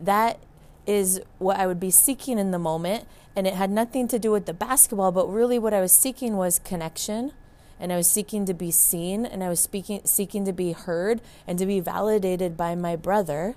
That 0.00 0.40
is 0.86 1.20
what 1.36 1.58
I 1.58 1.66
would 1.66 1.78
be 1.78 1.90
seeking 1.90 2.38
in 2.38 2.50
the 2.50 2.58
moment 2.58 3.06
and 3.36 3.46
it 3.46 3.52
had 3.52 3.70
nothing 3.70 4.08
to 4.08 4.18
do 4.18 4.30
with 4.30 4.46
the 4.46 4.54
basketball, 4.54 5.12
but 5.12 5.30
really 5.30 5.58
what 5.58 5.74
I 5.74 5.82
was 5.82 5.92
seeking 5.92 6.38
was 6.38 6.58
connection 6.58 7.32
and 7.78 7.92
I 7.92 7.98
was 7.98 8.10
seeking 8.10 8.46
to 8.46 8.54
be 8.54 8.70
seen 8.70 9.26
and 9.26 9.44
I 9.44 9.50
was 9.50 9.60
speaking 9.60 10.00
seeking 10.06 10.46
to 10.46 10.52
be 10.54 10.72
heard 10.72 11.20
and 11.46 11.58
to 11.58 11.66
be 11.66 11.80
validated 11.80 12.56
by 12.56 12.74
my 12.74 12.96
brother 12.96 13.56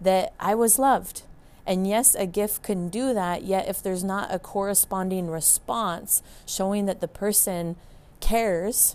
that 0.00 0.34
I 0.38 0.54
was 0.54 0.78
loved. 0.78 1.22
And 1.66 1.84
yes, 1.84 2.14
a 2.14 2.28
gift 2.28 2.62
can 2.62 2.90
do 2.90 3.12
that, 3.12 3.42
yet 3.42 3.68
if 3.68 3.82
there's 3.82 4.04
not 4.04 4.32
a 4.32 4.38
corresponding 4.38 5.30
response 5.30 6.22
showing 6.46 6.86
that 6.86 7.00
the 7.00 7.08
person 7.08 7.74
cares 8.20 8.94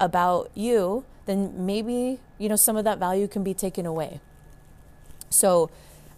about 0.00 0.50
you, 0.54 1.04
then 1.26 1.66
maybe, 1.66 2.20
you 2.38 2.48
know, 2.48 2.56
some 2.56 2.76
of 2.76 2.84
that 2.84 2.98
value 2.98 3.28
can 3.28 3.42
be 3.42 3.54
taken 3.54 3.86
away. 3.86 4.20
So, 5.30 5.70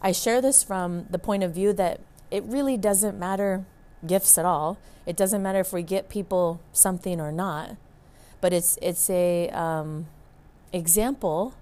I 0.03 0.13
share 0.13 0.41
this 0.41 0.63
from 0.63 1.07
the 1.11 1.19
point 1.19 1.43
of 1.43 1.53
view 1.53 1.73
that 1.75 2.01
it 2.31 2.43
really 2.45 2.77
doesn't 2.77 3.19
matter 3.19 3.67
gifts 4.07 4.39
at 4.39 4.45
all. 4.45 4.79
It 5.05 5.17
doesn't 5.17 5.43
matter 5.43 5.61
if 5.61 5.73
we 5.73 5.83
get 5.83 6.09
people 6.09 6.61
something 6.73 7.21
or 7.21 7.33
not, 7.33 7.77
but 8.41 8.53
it's 8.53 8.79
it's 8.81 9.11
a 9.11 9.51
um, 9.51 10.07
example 10.73 11.55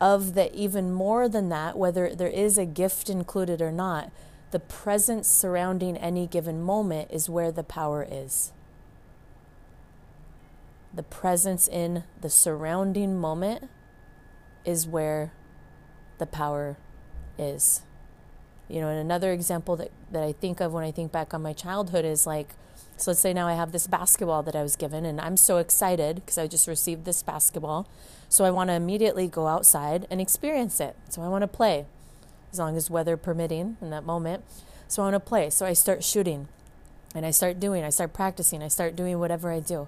of 0.00 0.34
that 0.34 0.54
even 0.54 0.92
more 0.92 1.28
than 1.28 1.48
that, 1.48 1.76
whether 1.76 2.14
there 2.14 2.28
is 2.28 2.56
a 2.56 2.64
gift 2.64 3.10
included 3.10 3.60
or 3.60 3.72
not, 3.72 4.10
the 4.50 4.60
presence 4.60 5.28
surrounding 5.28 5.96
any 5.96 6.26
given 6.26 6.62
moment 6.62 7.10
is 7.10 7.28
where 7.28 7.50
the 7.50 7.64
power 7.64 8.06
is. 8.08 8.52
The 10.98 11.04
presence 11.04 11.68
in 11.68 12.02
the 12.20 12.28
surrounding 12.28 13.20
moment 13.20 13.70
is 14.64 14.84
where 14.84 15.32
the 16.18 16.26
power 16.26 16.76
is. 17.38 17.82
You 18.68 18.80
know, 18.80 18.88
and 18.88 18.98
another 18.98 19.32
example 19.32 19.76
that, 19.76 19.92
that 20.10 20.24
I 20.24 20.32
think 20.32 20.58
of 20.58 20.72
when 20.72 20.82
I 20.82 20.90
think 20.90 21.12
back 21.12 21.32
on 21.32 21.40
my 21.40 21.52
childhood 21.52 22.04
is 22.04 22.26
like, 22.26 22.48
so 22.96 23.12
let's 23.12 23.20
say 23.20 23.32
now 23.32 23.46
I 23.46 23.54
have 23.54 23.70
this 23.70 23.86
basketball 23.86 24.42
that 24.42 24.56
I 24.56 24.64
was 24.64 24.74
given, 24.74 25.06
and 25.06 25.20
I'm 25.20 25.36
so 25.36 25.58
excited 25.58 26.16
because 26.16 26.36
I 26.36 26.48
just 26.48 26.66
received 26.66 27.04
this 27.04 27.22
basketball. 27.22 27.86
So 28.28 28.44
I 28.44 28.50
want 28.50 28.70
to 28.70 28.74
immediately 28.74 29.28
go 29.28 29.46
outside 29.46 30.04
and 30.10 30.20
experience 30.20 30.80
it. 30.80 30.96
So 31.10 31.22
I 31.22 31.28
want 31.28 31.42
to 31.42 31.46
play, 31.46 31.86
as 32.50 32.58
long 32.58 32.76
as 32.76 32.90
weather 32.90 33.16
permitting 33.16 33.76
in 33.80 33.90
that 33.90 34.02
moment. 34.02 34.42
So 34.88 35.02
I 35.02 35.12
want 35.12 35.14
to 35.14 35.20
play. 35.20 35.48
So 35.50 35.64
I 35.64 35.74
start 35.74 36.02
shooting, 36.02 36.48
and 37.14 37.24
I 37.24 37.30
start 37.30 37.60
doing, 37.60 37.84
I 37.84 37.90
start 37.90 38.12
practicing, 38.12 38.64
I 38.64 38.68
start 38.68 38.96
doing 38.96 39.20
whatever 39.20 39.52
I 39.52 39.60
do. 39.60 39.86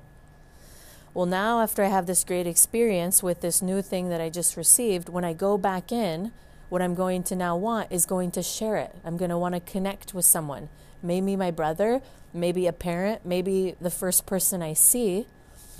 Well, 1.12 1.26
now 1.26 1.61
after 1.61 1.83
I 1.83 1.88
have 1.88 2.07
this 2.07 2.23
great 2.23 2.47
experience 2.47 3.21
with 3.21 3.40
this 3.40 3.61
new 3.61 3.83
thing 3.83 4.11
that 4.11 4.21
I 4.21 4.31
just 4.31 4.57
received, 4.57 5.09
when 5.09 5.25
I 5.25 5.33
go 5.33 5.59
back 5.59 5.90
in, 5.90 6.31
what 6.69 6.81
I'm 6.81 6.95
going 6.95 7.25
to 7.25 7.37
now 7.37 7.57
want 7.57 7.90
is 7.90 8.07
going 8.07 8.31
to 8.33 8.45
share 8.45 8.76
it. 8.76 8.95
I'm 9.05 9.17
going 9.17 9.31
to 9.31 9.38
want 9.38 9.57
to 9.57 9.61
connect 9.61 10.14
with 10.14 10.25
someone. 10.25 10.69
Maybe 11.02 11.35
my 11.35 11.50
brother, 11.50 12.00
maybe 12.33 12.69
a 12.69 12.73
parent, 12.73 13.26
maybe 13.26 13.75
the 13.81 13.90
first 13.90 14.25
person 14.25 14.62
I 14.62 14.75
see. 14.75 15.26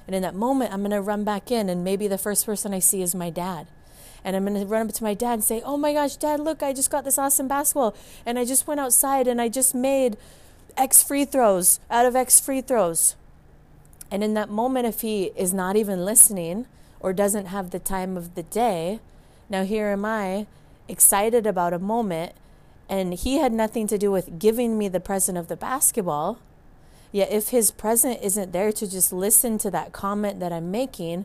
And 0.07 0.17
in 0.17 0.23
that 0.23 0.35
moment, 0.35 0.73
I'm 0.73 0.81
going 0.81 0.91
to 0.91 1.01
run 1.01 1.23
back 1.23 1.53
in, 1.53 1.69
and 1.69 1.85
maybe 1.85 2.09
the 2.09 2.19
first 2.19 2.45
person 2.45 2.75
I 2.75 2.81
see 2.81 3.01
is 3.01 3.15
my 3.15 3.31
dad. 3.31 3.69
And 4.25 4.35
I'm 4.35 4.45
going 4.45 4.59
to 4.59 4.67
run 4.67 4.89
up 4.89 4.95
to 4.95 5.05
my 5.05 5.15
dad 5.15 5.35
and 5.35 5.45
say, 5.45 5.63
Oh 5.65 5.77
my 5.77 5.93
gosh, 5.93 6.17
dad, 6.17 6.41
look, 6.41 6.61
I 6.61 6.73
just 6.73 6.91
got 6.91 7.05
this 7.05 7.19
awesome 7.19 7.47
basketball. 7.47 7.95
And 8.27 8.37
I 8.37 8.45
just 8.45 8.67
went 8.67 8.81
outside 8.81 9.29
and 9.29 9.41
I 9.41 9.49
just 9.49 9.77
made 9.77 10.17
X 10.77 11.03
free 11.03 11.25
throws 11.25 11.79
out 11.89 12.05
of 12.05 12.17
X 12.17 12.41
free 12.41 12.61
throws. 12.61 13.15
And 14.11 14.25
in 14.25 14.35
that 14.35 14.51
moment, 14.51 14.87
if 14.87 15.03
he 15.03 15.33
is 15.37 15.55
not 15.55 15.77
even 15.77 16.05
listening 16.05 16.67
or 16.99 17.13
doesn't 17.13 17.47
have 17.47 17.71
the 17.71 17.79
time 17.79 18.17
of 18.17 18.35
the 18.35 18.43
day, 18.43 19.01
now 19.49 19.65
here 19.65 19.87
am 19.87 20.05
I 20.05 20.47
excited 20.89 21.47
about 21.47 21.73
a 21.73 21.79
moment, 21.79 22.33
and 22.89 23.15
he 23.15 23.39
had 23.39 23.53
nothing 23.53 23.87
to 23.87 23.99
do 23.99 24.11
with 24.11 24.39
giving 24.39 24.77
me 24.77 24.89
the 24.89 25.01
present 25.01 25.39
of 25.39 25.49
the 25.49 25.57
basketball. 25.57 26.41
Yet, 27.13 27.31
if 27.31 27.49
his 27.49 27.71
present 27.71 28.21
isn't 28.23 28.53
there 28.53 28.73
to 28.73 28.89
just 28.89 29.13
listen 29.13 29.59
to 29.59 29.71
that 29.71 29.93
comment 29.93 30.41
that 30.41 30.53
I'm 30.53 30.71
making, 30.71 31.25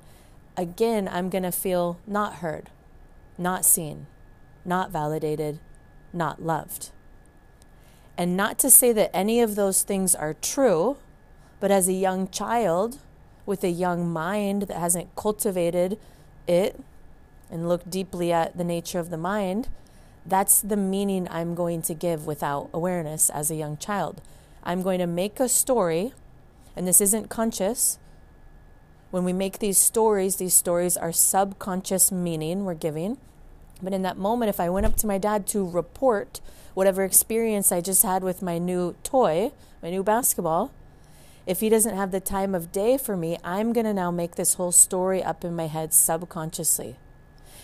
again, 0.57 1.07
I'm 1.11 1.29
going 1.29 1.43
to 1.43 1.51
feel 1.51 1.99
not 2.07 2.35
heard, 2.35 2.69
not 3.37 3.65
seen, 3.65 4.07
not 4.63 4.91
validated, 4.91 5.59
not 6.13 6.41
loved. 6.41 6.91
And 8.17 8.37
not 8.37 8.57
to 8.59 8.71
say 8.71 8.93
that 8.93 9.15
any 9.15 9.41
of 9.41 9.55
those 9.55 9.83
things 9.83 10.15
are 10.15 10.33
true, 10.33 10.97
but 11.59 11.71
as 11.71 11.87
a 11.87 11.93
young 11.93 12.29
child 12.29 12.99
with 13.45 13.63
a 13.63 13.69
young 13.69 14.09
mind 14.11 14.63
that 14.63 14.77
hasn't 14.77 15.15
cultivated 15.15 15.99
it, 16.47 16.79
and 17.49 17.69
looked 17.69 17.89
deeply 17.89 18.31
at 18.31 18.57
the 18.57 18.63
nature 18.63 18.99
of 18.99 19.09
the 19.09 19.17
mind, 19.17 19.69
that's 20.25 20.61
the 20.61 20.77
meaning 20.77 21.27
I'm 21.29 21.53
going 21.53 21.81
to 21.83 21.93
give 21.93 22.25
without 22.25 22.69
awareness 22.73 23.29
as 23.29 23.51
a 23.51 23.55
young 23.55 23.77
child. 23.77 24.21
I'm 24.63 24.81
going 24.81 24.99
to 24.99 25.07
make 25.07 25.39
a 25.39 25.47
story, 25.47 26.13
and 26.75 26.87
this 26.87 26.99
isn't 26.99 27.29
conscious. 27.29 27.99
When 29.11 29.23
we 29.23 29.33
make 29.33 29.59
these 29.59 29.77
stories, 29.77 30.37
these 30.37 30.55
stories 30.55 30.97
are 30.97 31.11
subconscious 31.11 32.11
meaning 32.11 32.65
we're 32.65 32.73
giving. 32.73 33.17
But 33.81 33.93
in 33.93 34.01
that 34.01 34.17
moment, 34.17 34.49
if 34.49 34.59
I 34.59 34.69
went 34.69 34.85
up 34.85 34.95
to 34.97 35.07
my 35.07 35.17
dad 35.17 35.45
to 35.47 35.67
report 35.67 36.41
whatever 36.73 37.03
experience 37.03 37.71
I 37.71 37.81
just 37.81 38.03
had 38.03 38.23
with 38.23 38.41
my 38.41 38.57
new 38.57 38.95
toy, 39.03 39.51
my 39.83 39.91
new 39.91 40.03
basketball, 40.03 40.71
if 41.45 41.59
he 41.59 41.69
doesn't 41.69 41.95
have 41.95 42.11
the 42.11 42.19
time 42.19 42.55
of 42.55 42.71
day 42.71 42.97
for 42.97 43.15
me, 43.15 43.37
I'm 43.43 43.71
going 43.71 43.85
to 43.85 43.93
now 43.93 44.09
make 44.09 44.35
this 44.35 44.55
whole 44.55 44.71
story 44.71 45.23
up 45.23 45.43
in 45.43 45.55
my 45.55 45.67
head 45.67 45.93
subconsciously. 45.93 46.95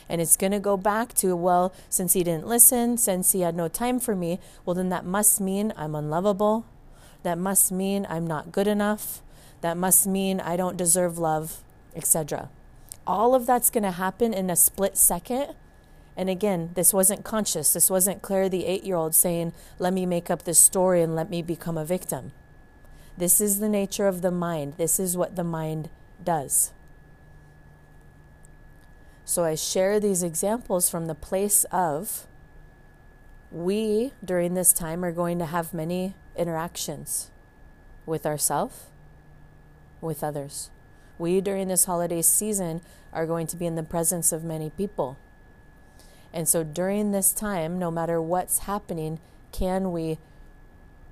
And 0.08 0.22
it's 0.22 0.38
going 0.38 0.52
to 0.52 0.60
go 0.60 0.78
back 0.78 1.14
to, 1.16 1.36
well, 1.36 1.74
since 1.90 2.14
he 2.14 2.24
didn't 2.24 2.48
listen, 2.48 2.98
since 2.98 3.32
he 3.32 3.42
had 3.42 3.56
no 3.56 3.68
time 3.68 4.00
for 4.00 4.16
me, 4.16 4.40
well, 4.66 4.74
then 4.74 4.90
that 4.90 5.06
must 5.06 5.42
mean 5.42 5.74
I'm 5.76 5.96
unlovable. 5.96 6.66
That 7.24 7.38
must 7.38 7.72
mean 7.72 8.06
I'm 8.10 8.28
not 8.28 8.52
good 8.52 8.68
enough. 8.68 9.22
That 9.62 9.78
must 9.78 10.06
mean 10.06 10.40
I 10.40 10.58
don't 10.58 10.78
deserve 10.78 11.18
love, 11.18 11.64
etc. 11.96 12.50
All 13.08 13.34
of 13.34 13.46
that's 13.46 13.70
going 13.70 13.84
to 13.84 13.92
happen 13.92 14.34
in 14.34 14.50
a 14.50 14.56
split 14.56 14.98
second. 14.98 15.56
And 16.18 16.30
again, 16.30 16.72
this 16.76 16.94
wasn't 16.94 17.24
conscious. 17.24 17.74
This 17.74 17.90
wasn't 17.90 18.22
Claire, 18.22 18.50
the 18.50 18.66
eight 18.66 18.84
year 18.84 18.96
old, 18.96 19.16
saying, 19.16 19.54
let 19.80 19.94
me 19.94 20.06
make 20.06 20.30
up 20.30 20.44
this 20.44 20.60
story 20.60 21.02
and 21.02 21.16
let 21.16 21.30
me 21.30 21.42
become 21.42 21.78
a 21.78 21.86
victim. 21.86 22.34
This 23.18 23.42
is 23.42 23.60
the 23.60 23.70
nature 23.70 24.08
of 24.08 24.22
the 24.22 24.32
mind. 24.32 24.76
This 24.78 25.00
is 25.00 25.18
what 25.18 25.36
the 25.36 25.44
mind 25.44 25.90
does. 26.24 26.72
So 29.26 29.44
I 29.44 29.56
share 29.56 30.00
these 30.00 30.24
examples 30.24 30.90
from 30.90 31.06
the 31.08 31.16
place 31.16 31.64
of 31.72 32.28
we 33.52 34.14
during 34.24 34.54
this 34.54 34.74
time 34.74 35.04
are 35.04 35.12
going 35.12 35.40
to 35.40 35.46
have 35.46 35.74
many 35.74 36.16
interactions 36.36 37.32
with 38.06 38.26
ourselves, 38.26 38.88
with 40.00 40.24
others. 40.24 40.70
We 41.18 41.42
during 41.42 41.68
this 41.68 41.86
holiday 41.86 42.22
season 42.22 42.82
are 43.14 43.26
going 43.26 43.48
to 43.48 43.58
be 43.58 43.66
in 43.66 43.76
the 43.76 43.84
presence 43.84 44.32
of 44.32 44.44
many 44.44 44.70
people. 44.70 45.18
And 46.34 46.48
so 46.48 46.64
during 46.64 47.12
this 47.12 47.34
time, 47.34 47.78
no 47.78 47.92
matter 47.92 48.22
what's 48.22 48.60
happening, 48.60 49.20
can 49.52 49.92
we 49.92 50.18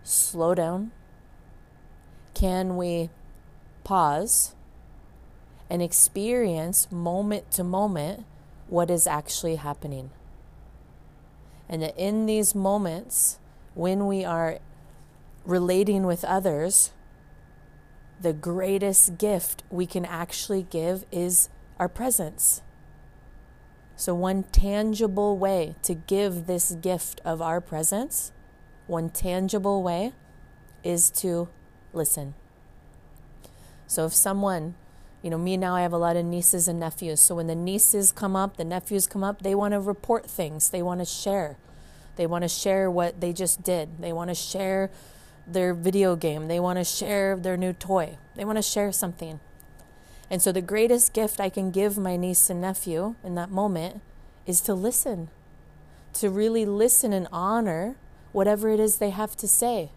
slow 0.04 0.56
down? 0.56 0.92
Can 2.40 2.78
we 2.78 3.10
pause 3.84 4.54
and 5.70 5.82
experience 5.82 6.92
moment 6.92 7.52
to 7.52 7.64
moment 7.64 8.26
what 8.68 8.90
is 8.90 9.08
actually 9.08 9.56
happening. 9.56 10.12
And 11.68 11.82
that 11.82 11.98
in 11.98 12.26
these 12.26 12.56
moments, 12.56 13.40
when 13.74 14.08
we 14.08 14.26
are 14.26 14.60
relating 15.46 16.06
with 16.06 16.24
others, 16.24 16.92
the 18.22 18.34
greatest 18.34 19.18
gift 19.18 19.64
we 19.70 19.86
can 19.86 20.06
actually 20.06 20.64
give 20.64 21.06
is 21.12 21.50
our 21.80 21.90
presence. 21.90 22.62
So, 23.96 24.16
one 24.16 24.44
tangible 24.44 25.38
way 25.38 25.76
to 25.84 25.94
give 25.94 26.46
this 26.46 26.72
gift 26.72 27.22
of 27.26 27.42
our 27.42 27.60
presence, 27.60 28.32
one 28.88 29.10
tangible 29.10 29.84
way, 29.84 30.14
is 30.84 31.10
to 31.12 31.50
listen. 31.94 32.34
So, 33.88 34.06
if 34.06 34.14
someone 34.14 34.76
you 35.22 35.30
know, 35.30 35.38
me 35.38 35.58
now, 35.58 35.76
I 35.76 35.82
have 35.82 35.92
a 35.92 35.98
lot 35.98 36.16
of 36.16 36.26
nieces 36.26 36.68
and 36.68 36.80
nephews. 36.80 37.20
So 37.20 37.36
when 37.36 37.48
the 37.48 37.56
nieces 37.56 38.12
come 38.12 38.36
up, 38.36 38.56
the 38.58 38.64
nephews 38.64 39.06
come 39.06 39.24
up, 39.24 39.42
they 39.42 39.54
want 39.54 39.74
to 39.74 39.80
report 39.80 40.30
things, 40.30 40.70
they 40.70 40.82
want 40.82 41.02
to 41.02 41.06
share. 41.06 41.58
They 42.16 42.26
want 42.26 42.44
to 42.44 42.50
share 42.50 42.90
what 42.90 43.20
they 43.20 43.34
just 43.34 43.64
did, 43.64 44.02
they 44.02 44.14
want 44.14 44.30
to 44.30 44.36
share 44.36 44.92
their 45.48 45.74
video 45.74 46.16
game, 46.16 46.48
they 46.48 46.60
want 46.60 46.78
to 46.78 46.86
share 46.86 47.36
their 47.36 47.58
new 47.58 47.74
toy, 47.74 48.18
they 48.36 48.46
want 48.46 48.58
to 48.58 48.62
share 48.62 48.92
something. 48.92 49.40
And 50.30 50.42
so 50.42 50.52
the 50.52 50.62
greatest 50.62 51.14
gift 51.14 51.40
I 51.40 51.50
can 51.50 51.72
give 51.72 51.98
my 51.98 52.16
niece 52.16 52.50
and 52.50 52.62
nephew 52.62 53.16
in 53.24 53.36
that 53.36 53.50
moment 53.50 54.02
is 54.46 54.62
to 54.62 54.74
listen, 54.74 55.30
to 56.14 56.30
really 56.30 56.66
listen 56.66 57.14
and 57.14 57.28
honor 57.32 57.96
whatever 58.32 58.70
it 58.70 58.80
is 58.80 58.98
they 58.98 59.10
have 59.10 59.36
to 59.38 59.48
say. 59.48 59.92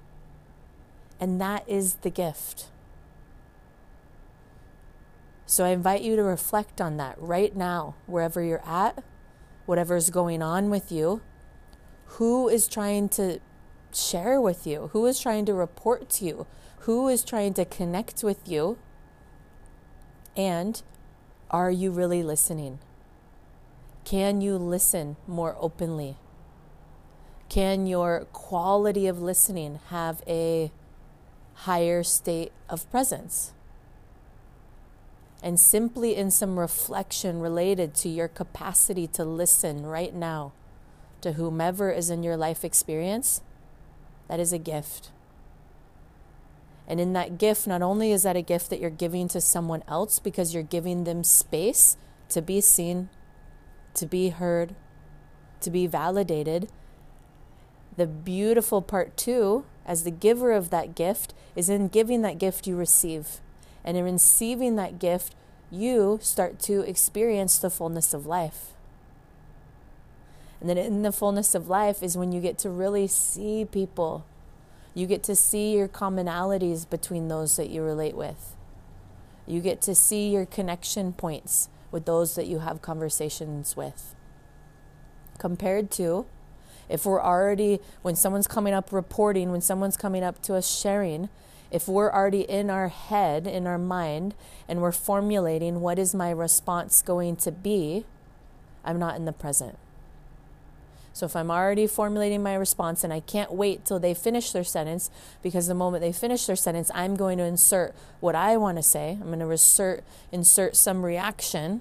And 1.22 1.40
that 1.40 1.62
is 1.68 1.94
the 2.02 2.10
gift. 2.10 2.66
So 5.46 5.64
I 5.64 5.68
invite 5.68 6.02
you 6.02 6.16
to 6.16 6.22
reflect 6.24 6.80
on 6.80 6.96
that 6.96 7.14
right 7.16 7.54
now, 7.54 7.94
wherever 8.06 8.42
you're 8.42 8.66
at, 8.66 9.04
whatever's 9.64 10.10
going 10.10 10.42
on 10.42 10.68
with 10.68 10.90
you. 10.90 11.22
Who 12.16 12.48
is 12.48 12.66
trying 12.66 13.08
to 13.10 13.38
share 13.94 14.40
with 14.40 14.66
you? 14.66 14.90
Who 14.94 15.06
is 15.06 15.20
trying 15.20 15.44
to 15.44 15.54
report 15.54 16.10
to 16.10 16.24
you? 16.24 16.46
Who 16.80 17.06
is 17.06 17.22
trying 17.22 17.54
to 17.54 17.64
connect 17.66 18.24
with 18.24 18.48
you? 18.48 18.78
And 20.36 20.82
are 21.52 21.70
you 21.70 21.92
really 21.92 22.24
listening? 22.24 22.80
Can 24.04 24.40
you 24.40 24.56
listen 24.56 25.14
more 25.28 25.54
openly? 25.60 26.16
Can 27.48 27.86
your 27.86 28.26
quality 28.32 29.06
of 29.06 29.22
listening 29.22 29.78
have 29.90 30.20
a 30.26 30.72
higher 31.64 32.02
state 32.02 32.52
of 32.68 32.90
presence? 32.90 33.52
and 35.42 35.58
simply 35.58 36.14
in 36.14 36.30
some 36.30 36.58
reflection 36.58 37.40
related 37.40 37.94
to 37.94 38.08
your 38.08 38.28
capacity 38.28 39.08
to 39.08 39.24
listen 39.24 39.84
right 39.84 40.14
now 40.14 40.52
to 41.20 41.32
whomever 41.32 41.90
is 41.90 42.10
in 42.10 42.22
your 42.22 42.36
life 42.36 42.64
experience, 42.64 43.42
that 44.28 44.40
is 44.40 44.52
a 44.52 44.58
gift. 44.58 45.10
And 46.86 47.00
in 47.00 47.12
that 47.12 47.38
gift, 47.38 47.66
not 47.66 47.82
only 47.82 48.12
is 48.12 48.22
that 48.22 48.36
a 48.36 48.42
gift 48.42 48.70
that 48.70 48.80
you're 48.80 48.90
giving 48.90 49.28
to 49.28 49.40
someone 49.40 49.82
else 49.88 50.18
because 50.18 50.52
you're 50.54 50.62
giving 50.62 51.04
them 51.04 51.24
space 51.24 51.96
to 52.28 52.42
be 52.42 52.60
seen, 52.60 53.08
to 53.94 54.06
be 54.06 54.30
heard, 54.30 54.74
to 55.60 55.70
be 55.70 55.86
validated. 55.86 56.70
The 57.96 58.06
beautiful 58.06 58.82
part, 58.82 59.16
too, 59.16 59.64
as 59.86 60.04
the 60.04 60.10
giver 60.10 60.52
of 60.52 60.70
that 60.70 60.94
gift, 60.94 61.34
is 61.54 61.68
in 61.68 61.88
giving 61.88 62.22
that 62.22 62.38
gift 62.38 62.66
you 62.66 62.76
receive. 62.76 63.40
And 63.84 63.96
in 63.96 64.04
receiving 64.04 64.76
that 64.76 64.98
gift, 64.98 65.34
you 65.70 66.18
start 66.22 66.58
to 66.60 66.80
experience 66.82 67.58
the 67.58 67.70
fullness 67.70 68.14
of 68.14 68.26
life. 68.26 68.72
And 70.60 70.70
then 70.70 70.78
in 70.78 71.02
the 71.02 71.12
fullness 71.12 71.54
of 71.54 71.68
life 71.68 72.02
is 72.02 72.16
when 72.16 72.30
you 72.30 72.40
get 72.40 72.58
to 72.58 72.70
really 72.70 73.08
see 73.08 73.64
people 73.64 74.24
you 74.94 75.06
get 75.06 75.22
to 75.24 75.36
see 75.36 75.74
your 75.74 75.88
commonalities 75.88 76.88
between 76.88 77.28
those 77.28 77.56
that 77.56 77.70
you 77.70 77.82
relate 77.82 78.14
with. 78.14 78.54
You 79.46 79.60
get 79.60 79.80
to 79.82 79.94
see 79.94 80.28
your 80.28 80.44
connection 80.44 81.12
points 81.12 81.68
with 81.90 82.04
those 82.04 82.34
that 82.34 82.46
you 82.46 82.60
have 82.60 82.82
conversations 82.82 83.76
with. 83.76 84.14
Compared 85.38 85.90
to 85.92 86.26
if 86.92 87.06
we're 87.06 87.22
already, 87.22 87.80
when 88.02 88.14
someone's 88.14 88.46
coming 88.46 88.74
up 88.74 88.92
reporting, 88.92 89.50
when 89.50 89.62
someone's 89.62 89.96
coming 89.96 90.22
up 90.22 90.42
to 90.42 90.54
us 90.54 90.68
sharing, 90.70 91.30
if 91.70 91.88
we're 91.88 92.12
already 92.12 92.42
in 92.42 92.68
our 92.68 92.88
head, 92.88 93.46
in 93.46 93.66
our 93.66 93.78
mind, 93.78 94.34
and 94.68 94.82
we're 94.82 94.92
formulating 94.92 95.80
what 95.80 95.98
is 95.98 96.14
my 96.14 96.30
response 96.30 97.00
going 97.00 97.36
to 97.36 97.50
be, 97.50 98.04
I'm 98.84 98.98
not 98.98 99.16
in 99.16 99.24
the 99.24 99.32
present. 99.32 99.78
So 101.14 101.24
if 101.24 101.34
I'm 101.34 101.50
already 101.50 101.86
formulating 101.86 102.42
my 102.42 102.54
response 102.54 103.04
and 103.04 103.12
I 103.12 103.20
can't 103.20 103.52
wait 103.52 103.86
till 103.86 103.98
they 103.98 104.12
finish 104.12 104.52
their 104.52 104.64
sentence, 104.64 105.10
because 105.42 105.68
the 105.68 105.74
moment 105.74 106.02
they 106.02 106.12
finish 106.12 106.44
their 106.44 106.56
sentence, 106.56 106.90
I'm 106.94 107.16
going 107.16 107.38
to 107.38 107.44
insert 107.44 107.94
what 108.20 108.34
I 108.34 108.58
want 108.58 108.76
to 108.76 108.82
say. 108.82 109.16
I'm 109.18 109.28
going 109.28 109.38
to 109.38 109.50
insert, 109.50 110.04
insert 110.30 110.76
some 110.76 111.04
reaction. 111.04 111.80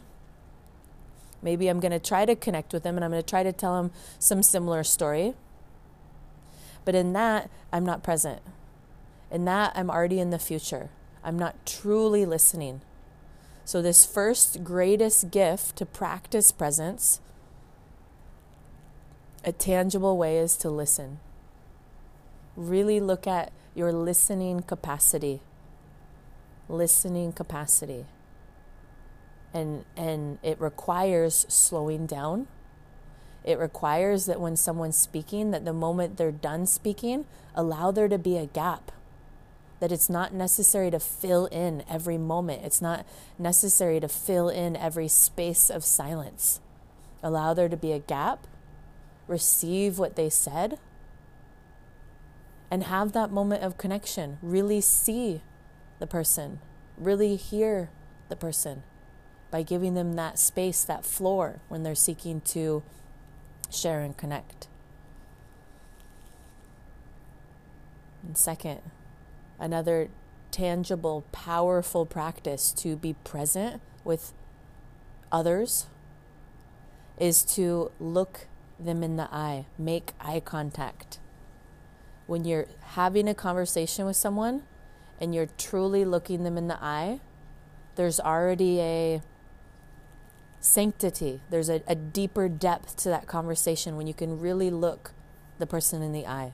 Maybe 1.42 1.68
I'm 1.68 1.80
going 1.80 1.92
to 1.92 2.00
try 2.00 2.26
to 2.26 2.36
connect 2.36 2.74
with 2.74 2.84
them 2.84 2.96
and 2.96 3.04
I'm 3.04 3.12
going 3.12 3.24
to 3.24 3.30
try 3.30 3.44
to 3.44 3.54
tell 3.54 3.82
them 3.82 3.92
some 4.20 4.44
similar 4.44 4.84
story. 4.84 5.34
But 6.86 6.96
in 6.96 7.14
that, 7.14 7.50
I'm 7.72 7.86
not 7.86 8.04
present. 8.04 8.42
In 9.32 9.46
that, 9.46 9.74
I'm 9.76 9.90
already 9.90 10.20
in 10.20 10.30
the 10.30 10.40
future. 10.40 10.90
I'm 11.24 11.38
not 11.38 11.66
truly 11.66 12.26
listening. 12.26 12.82
So, 13.64 13.82
this 13.82 14.06
first 14.06 14.64
greatest 14.64 15.32
gift 15.32 15.76
to 15.78 15.86
practice 15.86 16.52
presence 16.52 17.22
a 19.44 19.52
tangible 19.52 20.18
way 20.18 20.38
is 20.38 20.56
to 20.58 20.70
listen. 20.70 21.20
Really 22.56 23.00
look 23.00 23.26
at 23.26 23.52
your 23.74 23.92
listening 23.92 24.62
capacity. 24.62 25.42
Listening 26.70 27.32
capacity. 27.32 28.06
And, 29.54 29.86
and 29.98 30.40
it 30.44 30.60
requires 30.62 31.46
slowing 31.50 32.06
down. 32.06 32.48
It 33.44 33.60
requires 33.60 34.26
that 34.28 34.40
when 34.40 34.56
someone's 34.56 34.98
speaking, 34.98 35.52
that 35.52 35.66
the 35.66 35.74
moment 35.74 36.18
they're 36.18 36.32
done 36.32 36.66
speaking, 36.66 37.26
allow 37.56 37.92
there 37.92 38.08
to 38.08 38.18
be 38.18 38.38
a 38.38 38.46
gap. 38.46 38.92
That 39.80 39.92
it's 39.92 40.10
not 40.10 40.34
necessary 40.34 40.92
to 40.92 41.00
fill 41.00 41.48
in 41.48 41.84
every 41.90 42.18
moment. 42.18 42.64
It's 42.64 42.82
not 42.82 43.06
necessary 43.40 44.00
to 44.00 44.08
fill 44.08 44.48
in 44.48 44.76
every 44.76 45.08
space 45.08 45.70
of 45.70 45.84
silence. 45.84 46.62
Allow 47.24 47.54
there 47.54 47.70
to 47.70 47.78
be 47.78 47.92
a 47.92 48.00
gap 48.00 48.48
receive 49.32 49.98
what 49.98 50.16
they 50.16 50.30
said 50.30 50.78
and 52.70 52.84
have 52.84 53.14
that 53.14 53.32
moment 53.32 53.64
of 53.64 53.78
connection. 53.78 54.38
Really 54.42 54.82
see 54.82 55.42
the 56.00 56.06
person, 56.06 56.60
really 56.98 57.36
hear 57.36 57.90
the 58.30 58.36
person 58.36 58.84
by 59.52 59.62
giving 59.62 59.94
them 59.94 60.14
that 60.14 60.40
space, 60.40 60.84
that 60.86 61.06
floor 61.06 61.60
when 61.68 61.84
they're 61.84 61.94
seeking 61.94 62.42
to 62.42 62.82
share 63.70 64.00
and 64.00 64.18
connect. 64.18 64.68
And 68.24 68.38
second, 68.38 68.80
another 69.60 70.10
tangible, 70.52 71.26
powerful 71.32 72.06
practice 72.06 72.72
to 72.74 72.96
be 72.96 73.14
present 73.14 73.82
with 74.04 74.34
others 75.32 75.88
is 77.18 77.44
to 77.44 77.92
look 78.00 78.48
them 78.80 79.04
in 79.04 79.16
the 79.16 79.28
eye, 79.34 79.66
make 79.78 80.12
eye 80.20 80.40
contact. 80.40 81.20
When 82.26 82.46
you're 82.46 82.68
having 82.82 83.28
a 83.28 83.34
conversation 83.34 84.06
with 84.06 84.16
someone 84.16 84.64
and 85.20 85.36
you're 85.36 85.50
truly 85.58 86.06
looking 86.06 86.44
them 86.44 86.58
in 86.58 86.68
the 86.68 86.82
eye, 86.82 87.20
there's 87.96 88.20
already 88.20 88.80
a 88.80 89.22
sanctity, 90.62 91.42
there's 91.50 91.70
a, 91.70 91.82
a 91.88 91.96
deeper 91.96 92.48
depth 92.48 92.96
to 92.98 93.10
that 93.10 93.28
conversation 93.28 93.98
when 93.98 94.08
you 94.08 94.14
can 94.14 94.40
really 94.40 94.70
look 94.70 95.12
the 95.60 95.68
person 95.68 96.02
in 96.02 96.14
the 96.14 96.26
eye. 96.26 96.54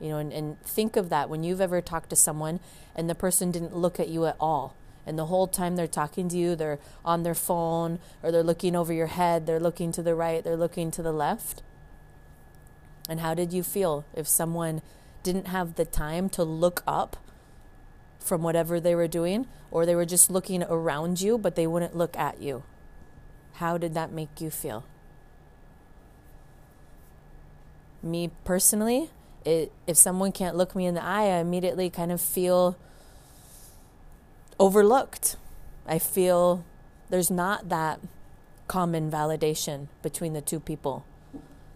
You 0.00 0.10
know, 0.10 0.18
and, 0.18 0.32
and 0.32 0.62
think 0.62 0.96
of 0.96 1.08
that 1.10 1.28
when 1.28 1.42
you've 1.42 1.60
ever 1.60 1.80
talked 1.80 2.10
to 2.10 2.16
someone 2.16 2.60
and 2.94 3.10
the 3.10 3.14
person 3.14 3.50
didn't 3.50 3.76
look 3.76 4.00
at 4.00 4.08
you 4.08 4.26
at 4.26 4.36
all 4.38 4.76
and 5.06 5.18
the 5.18 5.26
whole 5.26 5.46
time 5.46 5.76
they're 5.76 5.86
talking 5.86 6.28
to 6.28 6.36
you, 6.36 6.56
they're 6.56 6.78
on 7.04 7.22
their 7.22 7.34
phone 7.34 7.98
or 8.22 8.32
they're 8.32 8.42
looking 8.42 8.74
over 8.74 8.92
your 8.92 9.06
head, 9.06 9.46
they're 9.46 9.60
looking 9.60 9.92
to 9.92 10.02
the 10.02 10.14
right, 10.14 10.42
they're 10.42 10.56
looking 10.56 10.90
to 10.90 11.02
the 11.02 11.12
left. 11.12 11.62
And 13.08 13.20
how 13.20 13.34
did 13.34 13.52
you 13.52 13.62
feel 13.62 14.04
if 14.14 14.26
someone 14.26 14.82
didn't 15.22 15.46
have 15.46 15.76
the 15.76 15.84
time 15.84 16.28
to 16.30 16.42
look 16.42 16.82
up 16.86 17.16
from 18.18 18.42
whatever 18.42 18.80
they 18.80 18.96
were 18.96 19.06
doing, 19.06 19.46
or 19.70 19.86
they 19.86 19.94
were 19.94 20.04
just 20.04 20.28
looking 20.28 20.64
around 20.64 21.20
you, 21.20 21.38
but 21.38 21.54
they 21.54 21.66
wouldn't 21.66 21.96
look 21.96 22.16
at 22.16 22.42
you? 22.42 22.64
How 23.56 23.78
did 23.78 23.94
that 23.94 24.12
make 24.12 24.40
you 24.40 24.50
feel? 24.50 24.84
Me 28.02 28.30
personally, 28.44 29.08
it, 29.46 29.72
if 29.86 29.96
someone 29.96 30.30
can't 30.30 30.56
look 30.56 30.76
me 30.76 30.84
in 30.84 30.94
the 30.94 31.02
eye, 31.02 31.24
I 31.24 31.38
immediately 31.38 31.88
kind 31.88 32.12
of 32.12 32.20
feel 32.20 32.76
overlooked. 34.60 35.36
I 35.86 35.98
feel 35.98 36.66
there's 37.08 37.30
not 37.30 37.70
that 37.70 38.00
common 38.68 39.10
validation 39.10 39.88
between 40.02 40.34
the 40.34 40.42
two 40.42 40.60
people. 40.60 41.06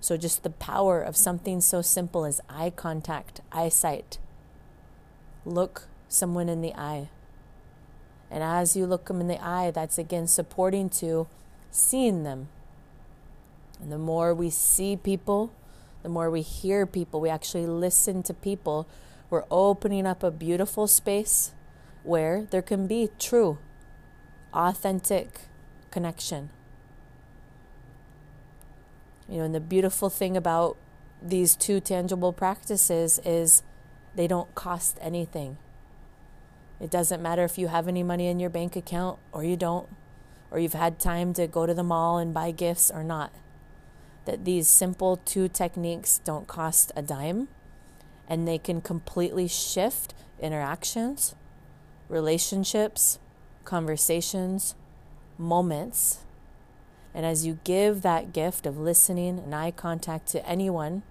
So, 0.02 0.18
just 0.18 0.42
the 0.42 0.50
power 0.50 1.00
of 1.00 1.16
something 1.16 1.62
so 1.62 1.80
simple 1.80 2.26
as 2.26 2.42
eye 2.50 2.70
contact, 2.70 3.40
eyesight. 3.52 4.18
Look 5.46 5.88
someone 6.08 6.50
in 6.50 6.60
the 6.60 6.74
eye. 6.74 7.08
And 8.30 8.42
as 8.42 8.76
you 8.76 8.86
look 8.86 9.06
them 9.06 9.20
in 9.20 9.28
the 9.28 9.42
eye, 9.42 9.70
that's 9.70 9.96
again 9.98 10.26
supporting 10.26 10.90
to 10.90 11.26
seeing 11.70 12.22
them. 12.22 12.48
And 13.80 13.90
the 13.90 13.98
more 13.98 14.34
we 14.34 14.50
see 14.50 14.96
people, 14.96 15.52
the 16.02 16.08
more 16.08 16.30
we 16.30 16.42
hear 16.42 16.86
people, 16.86 17.20
we 17.20 17.28
actually 17.28 17.66
listen 17.66 18.22
to 18.24 18.34
people, 18.34 18.88
we're 19.28 19.44
opening 19.50 20.06
up 20.06 20.22
a 20.22 20.30
beautiful 20.30 20.86
space 20.86 21.52
where 22.02 22.46
there 22.50 22.62
can 22.62 22.86
be 22.86 23.10
true, 23.18 23.58
authentic 24.52 25.42
connection. 25.90 26.50
You 29.28 29.38
know, 29.38 29.44
and 29.44 29.54
the 29.54 29.60
beautiful 29.60 30.10
thing 30.10 30.36
about 30.36 30.76
these 31.22 31.54
two 31.54 31.80
tangible 31.80 32.32
practices 32.32 33.20
is 33.24 33.62
they 34.16 34.26
don't 34.26 34.52
cost 34.54 34.98
anything. 35.00 35.58
It 36.80 36.90
doesn't 36.90 37.22
matter 37.22 37.44
if 37.44 37.58
you 37.58 37.68
have 37.68 37.86
any 37.86 38.02
money 38.02 38.26
in 38.26 38.40
your 38.40 38.50
bank 38.50 38.74
account 38.74 39.18
or 39.32 39.44
you 39.44 39.56
don't, 39.56 39.88
or 40.50 40.58
you've 40.58 40.72
had 40.72 40.98
time 40.98 41.32
to 41.34 41.46
go 41.46 41.66
to 41.66 41.74
the 41.74 41.82
mall 41.82 42.18
and 42.18 42.34
buy 42.34 42.50
gifts 42.50 42.90
or 42.90 43.04
not. 43.04 43.32
That 44.24 44.44
these 44.44 44.68
simple 44.68 45.16
two 45.16 45.48
techniques 45.48 46.18
don't 46.18 46.46
cost 46.46 46.92
a 46.94 47.02
dime 47.02 47.48
and 48.28 48.46
they 48.46 48.58
can 48.58 48.80
completely 48.80 49.48
shift 49.48 50.14
interactions 50.40 51.34
relationships, 52.08 53.20
conversations, 53.64 54.74
moments. 55.38 56.18
And 57.14 57.24
as 57.24 57.46
you 57.46 57.60
give 57.64 58.02
that 58.02 58.32
gift 58.32 58.66
of 58.66 58.78
listening 58.78 59.38
and 59.38 59.54
eye 59.54 59.70
contact 59.70 60.26
to 60.28 60.44
anyone 60.46 61.04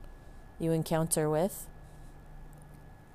you 0.59 0.73
encounter 0.73 1.29
with, 1.29 1.67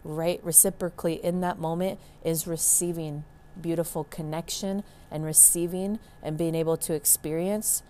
right 0.02 0.40
reciprocally 0.42 1.14
in 1.22 1.40
that 1.40 1.58
moment 1.58 1.98
is 2.24 2.46
receiving 2.46 3.24
beautiful 3.60 4.04
connection 4.04 4.82
and 5.10 5.24
receiving 5.24 5.98
and 6.22 6.36
being 6.36 6.54
able 6.54 6.76
to 6.76 6.94
experience 6.94 7.82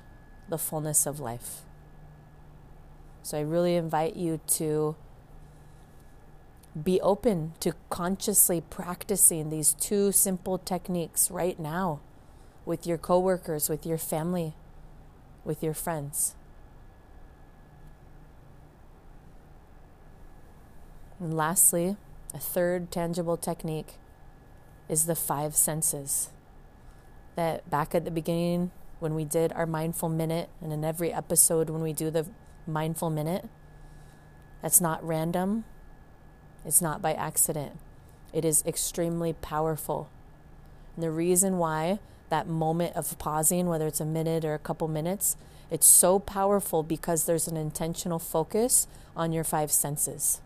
the 0.49 0.59
fullness 0.59 1.07
of 1.07 1.21
life. 1.21 1.63
So 3.23 3.39
I 3.39 3.41
really 3.41 3.77
invite 3.77 4.17
you 4.17 4.41
to 4.49 4.97
be 6.83 7.01
open 7.01 7.55
to 7.61 7.73
consciously 7.89 8.61
practicing 8.61 9.49
these 9.49 9.75
two 9.75 10.13
simple 10.13 10.59
techniques 10.59 11.31
right 11.31 11.59
now 11.59 12.01
with 12.67 12.87
your 12.87 12.99
coworkers, 12.99 13.69
with 13.69 13.87
your 13.87 13.99
family, 13.99 14.55
with 15.45 15.63
your 15.63 15.75
friends. 15.75 16.35
And 21.21 21.35
lastly, 21.35 21.97
a 22.35 22.39
third 22.39 22.91
tangible 22.91 23.37
technique 23.37 23.95
is 24.89 25.07
the 25.07 25.15
five 25.15 25.57
senses. 25.57 26.31
That 27.37 27.69
back 27.69 27.95
at 27.95 28.05
the 28.05 28.11
beginning, 28.11 28.71
when 29.01 29.15
we 29.15 29.25
did 29.25 29.53
our 29.53 29.67
mindful 29.67 30.09
minute, 30.09 30.49
and 30.61 30.73
in 30.73 30.85
every 30.85 31.13
episode, 31.13 31.69
when 31.71 31.83
we 31.83 31.93
do 31.93 32.11
the 32.11 32.27
mindful 32.67 33.11
minute, 33.11 33.49
that's 34.63 34.81
not 34.81 35.05
random, 35.05 35.65
it's 36.65 36.81
not 36.81 37.03
by 37.03 37.13
accident. 37.13 37.79
It 38.33 38.45
is 38.45 38.65
extremely 38.67 39.33
powerful. 39.33 40.09
And 40.95 41.03
the 41.03 41.11
reason 41.11 41.59
why 41.59 41.99
that 42.31 42.49
moment 42.49 42.97
of 42.97 43.19
pausing, 43.19 43.67
whether 43.67 43.87
it's 43.87 44.01
a 44.01 44.07
minute 44.07 44.45
or 44.45 44.55
a 44.55 44.59
couple 44.59 44.89
minutes, 44.89 45.37
it's 45.71 45.87
so 45.87 46.19
powerful 46.19 46.83
because 46.83 47.27
there's 47.27 47.49
an 47.49 47.57
intentional 47.57 48.19
focus 48.19 48.87
on 49.17 49.33
your 49.33 49.45
five 49.45 49.71
senses. 49.71 50.41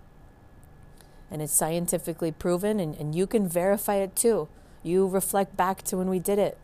And 1.30 1.42
it's 1.42 1.52
scientifically 1.52 2.32
proven, 2.32 2.80
and, 2.80 2.94
and 2.96 3.14
you 3.14 3.26
can 3.26 3.48
verify 3.48 3.96
it 3.96 4.16
too. 4.16 4.48
You 4.82 5.06
reflect 5.06 5.56
back 5.56 5.82
to 5.84 5.96
when 5.96 6.08
we 6.08 6.18
did 6.18 6.38
it 6.38 6.56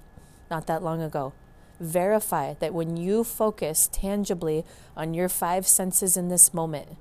not 0.50 0.66
that 0.66 0.82
long 0.82 1.02
ago. 1.02 1.32
Verify 1.80 2.54
that 2.60 2.72
when 2.72 2.96
you 2.96 3.24
focus 3.24 3.88
tangibly 3.92 4.64
on 4.96 5.12
your 5.12 5.28
five 5.28 5.66
senses 5.66 6.16
in 6.16 6.28
this 6.28 6.54
moment, 6.54 6.96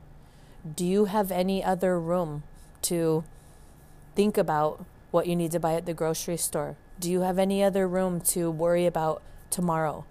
do 0.75 0.85
you 0.85 1.05
have 1.05 1.31
any 1.31 1.63
other 1.63 1.99
room 1.99 2.43
to 2.83 3.23
think 4.15 4.37
about 4.37 4.85
what 5.11 5.27
you 5.27 5.35
need 5.35 5.51
to 5.51 5.59
buy 5.59 5.75
at 5.75 5.85
the 5.85 5.93
grocery 5.93 6.37
store? 6.37 6.75
Do 6.99 7.11
you 7.11 7.21
have 7.21 7.37
any 7.37 7.63
other 7.63 7.87
room 7.87 8.19
to 8.21 8.49
worry 8.49 8.85
about 8.85 9.21
tomorrow 9.49 10.05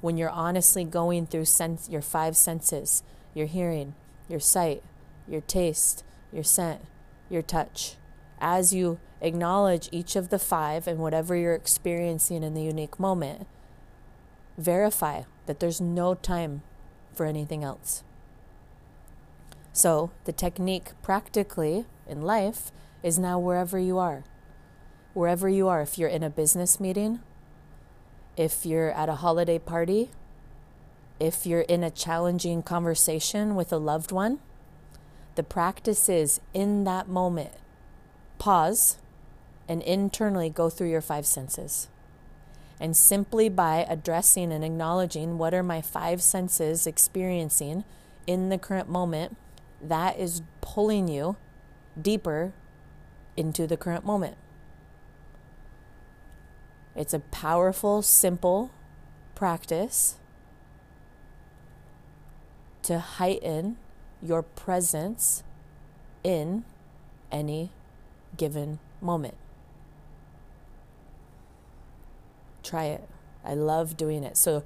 when 0.00 0.16
you're 0.16 0.30
honestly 0.30 0.84
going 0.84 1.26
through 1.26 1.46
sense, 1.46 1.88
your 1.88 2.02
five 2.02 2.36
senses 2.36 3.02
your 3.34 3.46
hearing, 3.46 3.94
your 4.28 4.40
sight, 4.40 4.82
your 5.28 5.40
taste, 5.42 6.04
your 6.32 6.44
scent, 6.44 6.80
your 7.34 7.42
touch? 7.42 7.96
As 8.40 8.72
you 8.72 8.98
acknowledge 9.20 9.90
each 9.92 10.16
of 10.16 10.30
the 10.30 10.38
five 10.38 10.86
and 10.86 10.98
whatever 10.98 11.36
you're 11.36 11.54
experiencing 11.54 12.42
in 12.42 12.54
the 12.54 12.62
unique 12.62 12.98
moment, 12.98 13.46
verify 14.56 15.24
that 15.44 15.60
there's 15.60 15.80
no 15.80 16.14
time 16.14 16.62
for 17.12 17.26
anything 17.26 17.62
else. 17.62 18.02
So, 19.72 20.12
the 20.24 20.32
technique 20.32 20.92
practically 21.02 21.84
in 22.08 22.22
life 22.22 22.70
is 23.02 23.18
now 23.18 23.38
wherever 23.38 23.78
you 23.78 23.98
are. 23.98 24.24
Wherever 25.12 25.48
you 25.48 25.68
are, 25.68 25.82
if 25.82 25.98
you're 25.98 26.08
in 26.08 26.22
a 26.22 26.30
business 26.30 26.80
meeting, 26.80 27.20
if 28.36 28.64
you're 28.64 28.90
at 28.92 29.08
a 29.08 29.16
holiday 29.16 29.58
party, 29.58 30.10
if 31.20 31.46
you're 31.46 31.62
in 31.62 31.84
a 31.84 31.90
challenging 31.90 32.62
conversation 32.62 33.54
with 33.54 33.72
a 33.72 33.76
loved 33.76 34.10
one, 34.10 34.40
the 35.34 35.42
practice 35.42 36.08
is 36.08 36.40
in 36.52 36.84
that 36.84 37.08
moment, 37.08 37.52
pause 38.38 38.98
and 39.68 39.82
internally 39.82 40.50
go 40.50 40.68
through 40.70 40.90
your 40.90 41.00
five 41.00 41.26
senses. 41.26 41.88
And 42.80 42.96
simply 42.96 43.48
by 43.48 43.86
addressing 43.88 44.52
and 44.52 44.64
acknowledging 44.64 45.38
what 45.38 45.54
are 45.54 45.62
my 45.62 45.80
five 45.80 46.22
senses 46.22 46.86
experiencing 46.86 47.84
in 48.26 48.48
the 48.48 48.58
current 48.58 48.88
moment, 48.88 49.36
that 49.80 50.18
is 50.18 50.42
pulling 50.60 51.08
you 51.08 51.36
deeper 52.00 52.52
into 53.36 53.66
the 53.66 53.76
current 53.76 54.04
moment. 54.04 54.36
It's 56.96 57.14
a 57.14 57.20
powerful, 57.20 58.02
simple 58.02 58.70
practice 59.34 60.16
to 62.82 62.98
heighten 62.98 63.76
your 64.24 64.42
presence 64.42 65.42
in 66.24 66.64
any 67.30 67.70
given 68.36 68.78
moment. 69.00 69.34
Try 72.62 72.84
it. 72.86 73.08
I 73.44 73.54
love 73.54 73.96
doing 73.96 74.24
it. 74.24 74.36
So, 74.36 74.64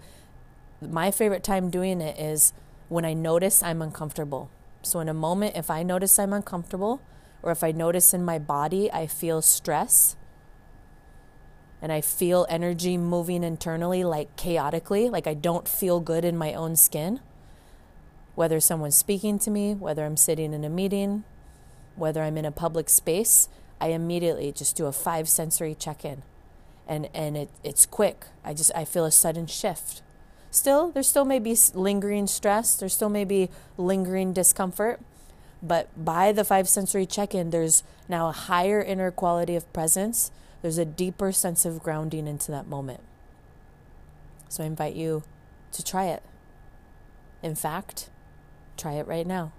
my 0.80 1.10
favorite 1.10 1.42
time 1.42 1.68
doing 1.68 2.00
it 2.00 2.18
is 2.18 2.52
when 2.88 3.04
I 3.04 3.12
notice 3.12 3.62
I'm 3.62 3.82
uncomfortable. 3.82 4.48
So, 4.82 5.00
in 5.00 5.08
a 5.08 5.14
moment, 5.14 5.56
if 5.56 5.68
I 5.68 5.82
notice 5.82 6.16
I'm 6.18 6.32
uncomfortable, 6.32 7.02
or 7.42 7.50
if 7.50 7.64
I 7.64 7.72
notice 7.72 8.14
in 8.14 8.24
my 8.24 8.38
body 8.38 8.90
I 8.92 9.06
feel 9.06 9.42
stress 9.42 10.16
and 11.80 11.92
I 11.92 12.00
feel 12.00 12.46
energy 12.48 12.96
moving 12.96 13.42
internally, 13.42 14.04
like 14.04 14.36
chaotically, 14.36 15.08
like 15.08 15.26
I 15.26 15.34
don't 15.34 15.68
feel 15.68 16.00
good 16.00 16.24
in 16.24 16.36
my 16.36 16.54
own 16.54 16.76
skin, 16.76 17.20
whether 18.38 18.60
someone's 18.60 18.94
speaking 18.94 19.36
to 19.36 19.50
me, 19.50 19.74
whether 19.74 20.04
I'm 20.04 20.16
sitting 20.16 20.52
in 20.52 20.62
a 20.62 20.68
meeting, 20.68 21.24
whether 21.96 22.22
I'm 22.22 22.38
in 22.38 22.44
a 22.44 22.52
public 22.52 22.88
space, 22.88 23.48
I 23.80 23.88
immediately 23.88 24.52
just 24.52 24.76
do 24.76 24.86
a 24.86 24.92
five 24.92 25.28
sensory 25.28 25.74
check 25.74 26.04
in. 26.04 26.22
And, 26.86 27.08
and 27.12 27.36
it, 27.36 27.50
it's 27.64 27.84
quick. 27.84 28.26
I 28.44 28.54
just 28.54 28.70
I 28.76 28.84
feel 28.84 29.04
a 29.04 29.10
sudden 29.10 29.48
shift. 29.48 30.02
Still, 30.52 30.92
there 30.92 31.02
still 31.02 31.24
may 31.24 31.40
be 31.40 31.56
lingering 31.74 32.28
stress. 32.28 32.76
There 32.76 32.88
still 32.88 33.08
may 33.08 33.24
be 33.24 33.50
lingering 33.76 34.32
discomfort. 34.32 35.00
But 35.60 35.88
by 36.04 36.30
the 36.30 36.44
five 36.44 36.68
sensory 36.68 37.06
check 37.06 37.34
in, 37.34 37.50
there's 37.50 37.82
now 38.08 38.28
a 38.28 38.32
higher 38.32 38.80
inner 38.80 39.10
quality 39.10 39.56
of 39.56 39.70
presence. 39.72 40.30
There's 40.62 40.78
a 40.78 40.84
deeper 40.84 41.32
sense 41.32 41.64
of 41.64 41.82
grounding 41.82 42.28
into 42.28 42.52
that 42.52 42.68
moment. 42.68 43.00
So 44.48 44.62
I 44.62 44.66
invite 44.66 44.94
you 44.94 45.24
to 45.72 45.82
try 45.82 46.06
it. 46.06 46.22
In 47.42 47.56
fact, 47.56 48.10
try 48.78 48.94
it 48.94 49.06
right 49.06 49.26
now. 49.26 49.52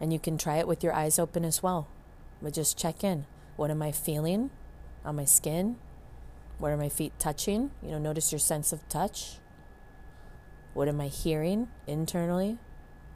And 0.00 0.12
you 0.12 0.18
can 0.18 0.38
try 0.38 0.56
it 0.56 0.68
with 0.68 0.82
your 0.82 0.94
eyes 0.94 1.18
open 1.18 1.44
as 1.44 1.62
well. 1.62 1.88
But 2.40 2.54
just 2.54 2.78
check 2.78 3.04
in. 3.04 3.26
What 3.56 3.70
am 3.70 3.82
I 3.82 3.92
feeling 3.92 4.50
on 5.04 5.16
my 5.16 5.26
skin? 5.26 5.76
What 6.58 6.70
are 6.70 6.76
my 6.76 6.88
feet 6.88 7.12
touching? 7.18 7.70
You 7.82 7.90
know, 7.90 7.98
notice 7.98 8.32
your 8.32 8.38
sense 8.38 8.72
of 8.72 8.88
touch. 8.88 9.38
What 10.72 10.88
am 10.88 11.00
I 11.00 11.08
hearing 11.08 11.68
internally? 11.86 12.58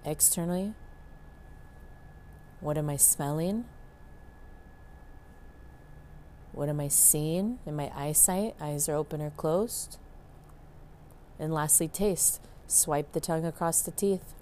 externally? 0.05 0.75
What 2.61 2.79
am 2.79 2.89
I 2.89 2.97
smelling? 2.97 3.65
What 6.53 6.69
am 6.69 6.81
I 6.81 6.89
seeing 6.89 7.59
in 7.67 7.75
my 7.75 7.91
eyesight? 7.95 8.55
Eyes 8.61 8.89
are 8.89 8.95
open 8.95 9.21
or 9.21 9.31
closed. 9.31 9.99
And 11.39 11.53
lastly, 11.53 11.89
taste. 11.89 12.41
Swipe 12.67 13.13
the 13.13 13.21
tongue 13.21 13.45
across 13.45 13.83
the 13.83 13.91
teeth. 13.91 14.35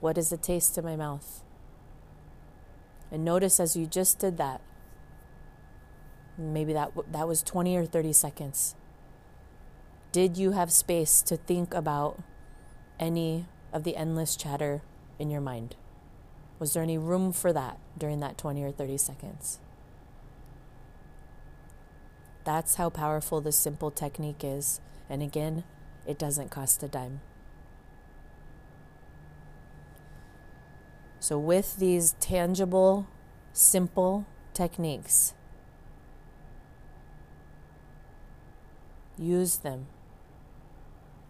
What 0.00 0.18
is 0.18 0.30
the 0.30 0.36
taste 0.36 0.78
in 0.78 0.84
my 0.84 0.96
mouth? 0.96 1.42
And 3.10 3.24
notice 3.24 3.60
as 3.60 3.76
you 3.76 3.86
just 3.86 4.18
did 4.18 4.38
that, 4.38 4.60
maybe 6.38 6.72
that, 6.72 6.92
that 7.12 7.28
was 7.28 7.42
20 7.42 7.76
or 7.76 7.84
30 7.84 8.12
seconds. 8.12 8.74
Did 10.12 10.36
you 10.36 10.52
have 10.52 10.72
space 10.72 11.22
to 11.22 11.36
think 11.36 11.74
about 11.74 12.22
any 12.98 13.46
of 13.72 13.84
the 13.84 13.96
endless 13.96 14.36
chatter 14.36 14.82
in 15.18 15.30
your 15.30 15.40
mind? 15.40 15.76
Was 16.58 16.74
there 16.74 16.82
any 16.82 16.98
room 16.98 17.32
for 17.32 17.52
that 17.52 17.78
during 17.98 18.20
that 18.20 18.38
20 18.38 18.62
or 18.62 18.70
30 18.70 18.96
seconds? 18.98 19.58
That's 22.44 22.74
how 22.76 22.90
powerful 22.90 23.40
this 23.40 23.56
simple 23.56 23.90
technique 23.90 24.42
is. 24.42 24.80
And 25.08 25.22
again, 25.22 25.64
it 26.06 26.18
doesn't 26.18 26.50
cost 26.50 26.82
a 26.82 26.88
dime. 26.88 27.20
So, 31.22 31.38
with 31.38 31.76
these 31.76 32.16
tangible, 32.18 33.06
simple 33.52 34.26
techniques, 34.54 35.34
use 39.16 39.58
them. 39.58 39.86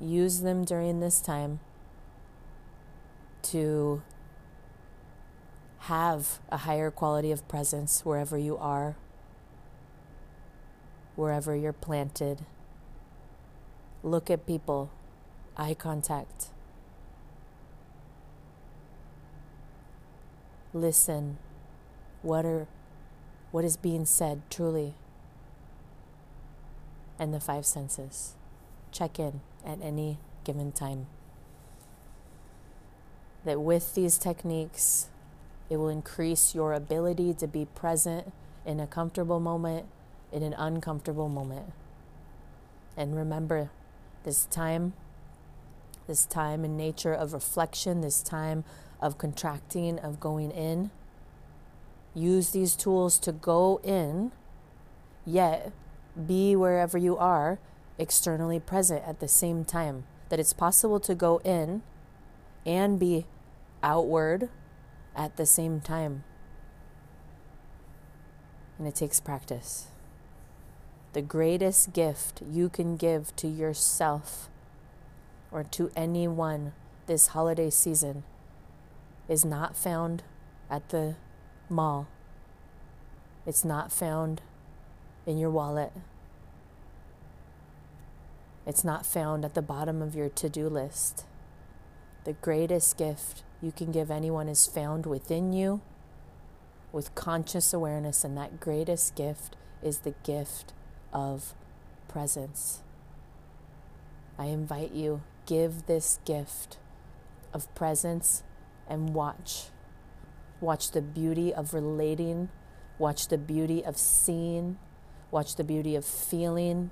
Use 0.00 0.40
them 0.40 0.64
during 0.64 1.00
this 1.00 1.20
time 1.20 1.60
to 3.42 4.00
have 5.80 6.38
a 6.48 6.56
higher 6.56 6.90
quality 6.90 7.30
of 7.30 7.46
presence 7.46 8.00
wherever 8.02 8.38
you 8.38 8.56
are, 8.56 8.96
wherever 11.16 11.54
you're 11.54 11.74
planted. 11.74 12.46
Look 14.02 14.30
at 14.30 14.46
people, 14.46 14.90
eye 15.54 15.74
contact. 15.74 16.51
Listen. 20.72 21.38
What 22.22 22.44
are 22.44 22.66
what 23.50 23.64
is 23.64 23.76
being 23.76 24.04
said 24.04 24.42
truly? 24.50 24.94
And 27.18 27.34
the 27.34 27.40
five 27.40 27.66
senses. 27.66 28.34
Check 28.90 29.18
in 29.18 29.40
at 29.64 29.80
any 29.82 30.18
given 30.44 30.72
time 30.72 31.06
that 33.44 33.60
with 33.60 33.94
these 33.94 34.18
techniques, 34.18 35.08
it 35.68 35.76
will 35.76 35.88
increase 35.88 36.54
your 36.54 36.72
ability 36.72 37.34
to 37.34 37.46
be 37.46 37.64
present 37.64 38.32
in 38.64 38.78
a 38.78 38.86
comfortable 38.86 39.40
moment, 39.40 39.86
in 40.30 40.42
an 40.42 40.54
uncomfortable 40.56 41.28
moment. 41.28 41.72
And 42.96 43.16
remember, 43.16 43.70
this 44.24 44.44
time, 44.46 44.92
this 46.06 46.24
time 46.24 46.64
in 46.64 46.76
nature 46.76 47.12
of 47.12 47.32
reflection, 47.32 48.00
this 48.00 48.22
time 48.22 48.64
of 49.02 49.18
contracting, 49.18 49.98
of 49.98 50.20
going 50.20 50.52
in, 50.52 50.90
use 52.14 52.50
these 52.50 52.76
tools 52.76 53.18
to 53.18 53.32
go 53.32 53.80
in, 53.82 54.30
yet 55.26 55.72
be 56.26 56.54
wherever 56.54 56.96
you 56.96 57.18
are, 57.18 57.58
externally 57.98 58.60
present 58.60 59.02
at 59.06 59.20
the 59.20 59.28
same 59.28 59.64
time. 59.64 60.04
That 60.28 60.40
it's 60.40 60.54
possible 60.54 61.00
to 61.00 61.14
go 61.14 61.42
in 61.44 61.82
and 62.64 62.98
be 62.98 63.26
outward 63.82 64.48
at 65.14 65.36
the 65.36 65.44
same 65.44 65.80
time. 65.80 66.24
And 68.78 68.86
it 68.86 68.94
takes 68.94 69.20
practice. 69.20 69.88
The 71.12 71.22
greatest 71.22 71.92
gift 71.92 72.40
you 72.50 72.70
can 72.70 72.96
give 72.96 73.36
to 73.36 73.48
yourself 73.48 74.48
or 75.50 75.64
to 75.64 75.90
anyone 75.94 76.72
this 77.06 77.28
holiday 77.28 77.68
season 77.68 78.24
is 79.28 79.44
not 79.44 79.76
found 79.76 80.22
at 80.70 80.88
the 80.90 81.16
mall. 81.68 82.08
It's 83.46 83.64
not 83.64 83.92
found 83.92 84.42
in 85.26 85.38
your 85.38 85.50
wallet. 85.50 85.92
It's 88.66 88.84
not 88.84 89.04
found 89.04 89.44
at 89.44 89.54
the 89.54 89.62
bottom 89.62 90.00
of 90.02 90.14
your 90.14 90.28
to 90.28 90.48
do 90.48 90.68
list. 90.68 91.24
The 92.24 92.34
greatest 92.34 92.96
gift 92.96 93.42
you 93.60 93.72
can 93.72 93.90
give 93.90 94.10
anyone 94.10 94.48
is 94.48 94.66
found 94.66 95.06
within 95.06 95.52
you 95.52 95.80
with 96.92 97.14
conscious 97.14 97.72
awareness, 97.72 98.22
and 98.22 98.36
that 98.36 98.60
greatest 98.60 99.16
gift 99.16 99.56
is 99.82 99.98
the 99.98 100.14
gift 100.22 100.72
of 101.12 101.54
presence. 102.06 102.82
I 104.38 104.46
invite 104.46 104.92
you, 104.92 105.22
give 105.46 105.86
this 105.86 106.18
gift 106.24 106.78
of 107.52 107.72
presence 107.74 108.42
and 108.88 109.14
watch. 109.14 109.66
Watch 110.60 110.90
the 110.92 111.02
beauty 111.02 111.52
of 111.52 111.74
relating, 111.74 112.48
watch 112.98 113.28
the 113.28 113.38
beauty 113.38 113.84
of 113.84 113.96
seeing, 113.96 114.78
watch 115.30 115.56
the 115.56 115.64
beauty 115.64 115.96
of 115.96 116.04
feeling, 116.04 116.90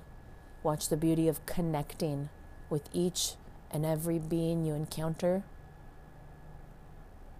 watch 0.62 0.88
the 0.88 0.96
beauty 0.96 1.29
of 1.29 1.44
connecting 1.46 2.29
with 2.68 2.88
each 2.92 3.35
and 3.70 3.87
every 3.87 4.18
being 4.18 4.64
you 4.64 4.74
encounter. 4.74 5.44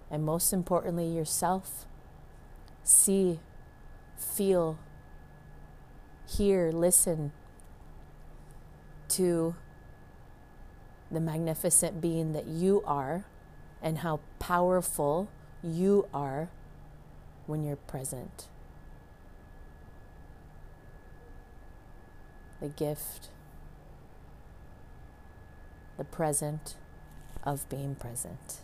And 0.09 0.23
most 0.23 0.53
importantly, 0.53 1.07
yourself. 1.07 1.85
See, 2.83 3.39
feel, 4.17 4.79
hear, 6.27 6.71
listen 6.71 7.31
to 9.09 9.55
the 11.11 11.19
magnificent 11.19 11.99
being 12.01 12.31
that 12.31 12.47
you 12.47 12.81
are 12.85 13.25
and 13.81 13.99
how 13.99 14.19
powerful 14.39 15.29
you 15.63 16.07
are 16.13 16.49
when 17.47 17.63
you're 17.63 17.75
present. 17.75 18.47
The 22.59 22.69
gift 22.69 23.29
the 26.01 26.05
present 26.05 26.77
of 27.43 27.69
being 27.69 27.93
present. 27.93 28.61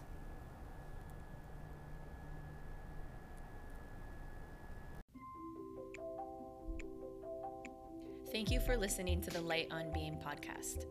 Thank 8.32 8.50
you 8.50 8.60
for 8.60 8.76
listening 8.76 9.22
to 9.22 9.30
the 9.30 9.42
Light 9.42 9.68
on 9.70 9.92
Being 9.94 10.18
podcast. 10.18 10.86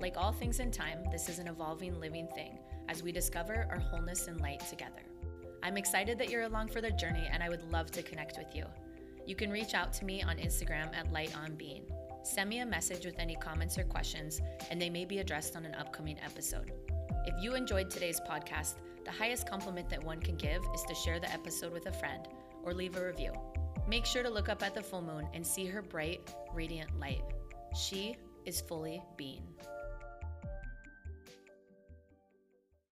Like 0.00 0.16
all 0.16 0.32
things 0.32 0.58
in 0.58 0.70
time, 0.70 1.04
this 1.12 1.28
is 1.28 1.38
an 1.38 1.48
evolving 1.48 2.00
living 2.00 2.28
thing 2.34 2.58
as 2.90 3.02
we 3.02 3.12
discover 3.12 3.66
our 3.70 3.78
wholeness 3.78 4.26
and 4.26 4.40
light 4.40 4.60
together. 4.68 5.00
I'm 5.62 5.76
excited 5.76 6.18
that 6.18 6.28
you're 6.28 6.42
along 6.42 6.68
for 6.68 6.80
the 6.80 6.90
journey 6.90 7.28
and 7.32 7.42
I 7.42 7.48
would 7.48 7.70
love 7.70 7.90
to 7.92 8.02
connect 8.02 8.36
with 8.36 8.54
you. 8.54 8.64
You 9.26 9.36
can 9.36 9.50
reach 9.50 9.74
out 9.74 9.92
to 9.94 10.04
me 10.04 10.22
on 10.22 10.38
Instagram 10.38 10.94
at 10.94 11.12
Light 11.12 11.32
on. 11.36 11.56
Send 12.24 12.50
me 12.50 12.58
a 12.58 12.66
message 12.66 13.04
with 13.06 13.18
any 13.18 13.36
comments 13.36 13.78
or 13.78 13.84
questions, 13.84 14.40
and 14.70 14.82
they 14.82 14.90
may 14.90 15.04
be 15.04 15.20
addressed 15.20 15.56
on 15.56 15.64
an 15.64 15.74
upcoming 15.76 16.18
episode. 16.24 16.72
If 17.26 17.42
you 17.42 17.54
enjoyed 17.54 17.90
today's 17.90 18.20
podcast, 18.20 18.74
the 19.04 19.10
highest 19.10 19.48
compliment 19.48 19.88
that 19.90 20.02
one 20.02 20.20
can 20.20 20.36
give 20.36 20.62
is 20.74 20.82
to 20.82 20.94
share 20.94 21.20
the 21.20 21.32
episode 21.32 21.72
with 21.72 21.86
a 21.86 21.92
friend 21.92 22.26
or 22.62 22.74
leave 22.74 22.96
a 22.96 23.06
review. 23.06 23.32
Make 23.88 24.04
sure 24.04 24.22
to 24.22 24.30
look 24.30 24.48
up 24.48 24.62
at 24.62 24.74
the 24.74 24.82
full 24.82 25.02
moon 25.02 25.28
and 25.32 25.46
see 25.46 25.66
her 25.66 25.80
bright, 25.80 26.34
radiant 26.52 26.98
light. 26.98 27.22
She 27.74 28.16
is 28.44 28.60
fully 28.60 29.02
being. 29.16 29.42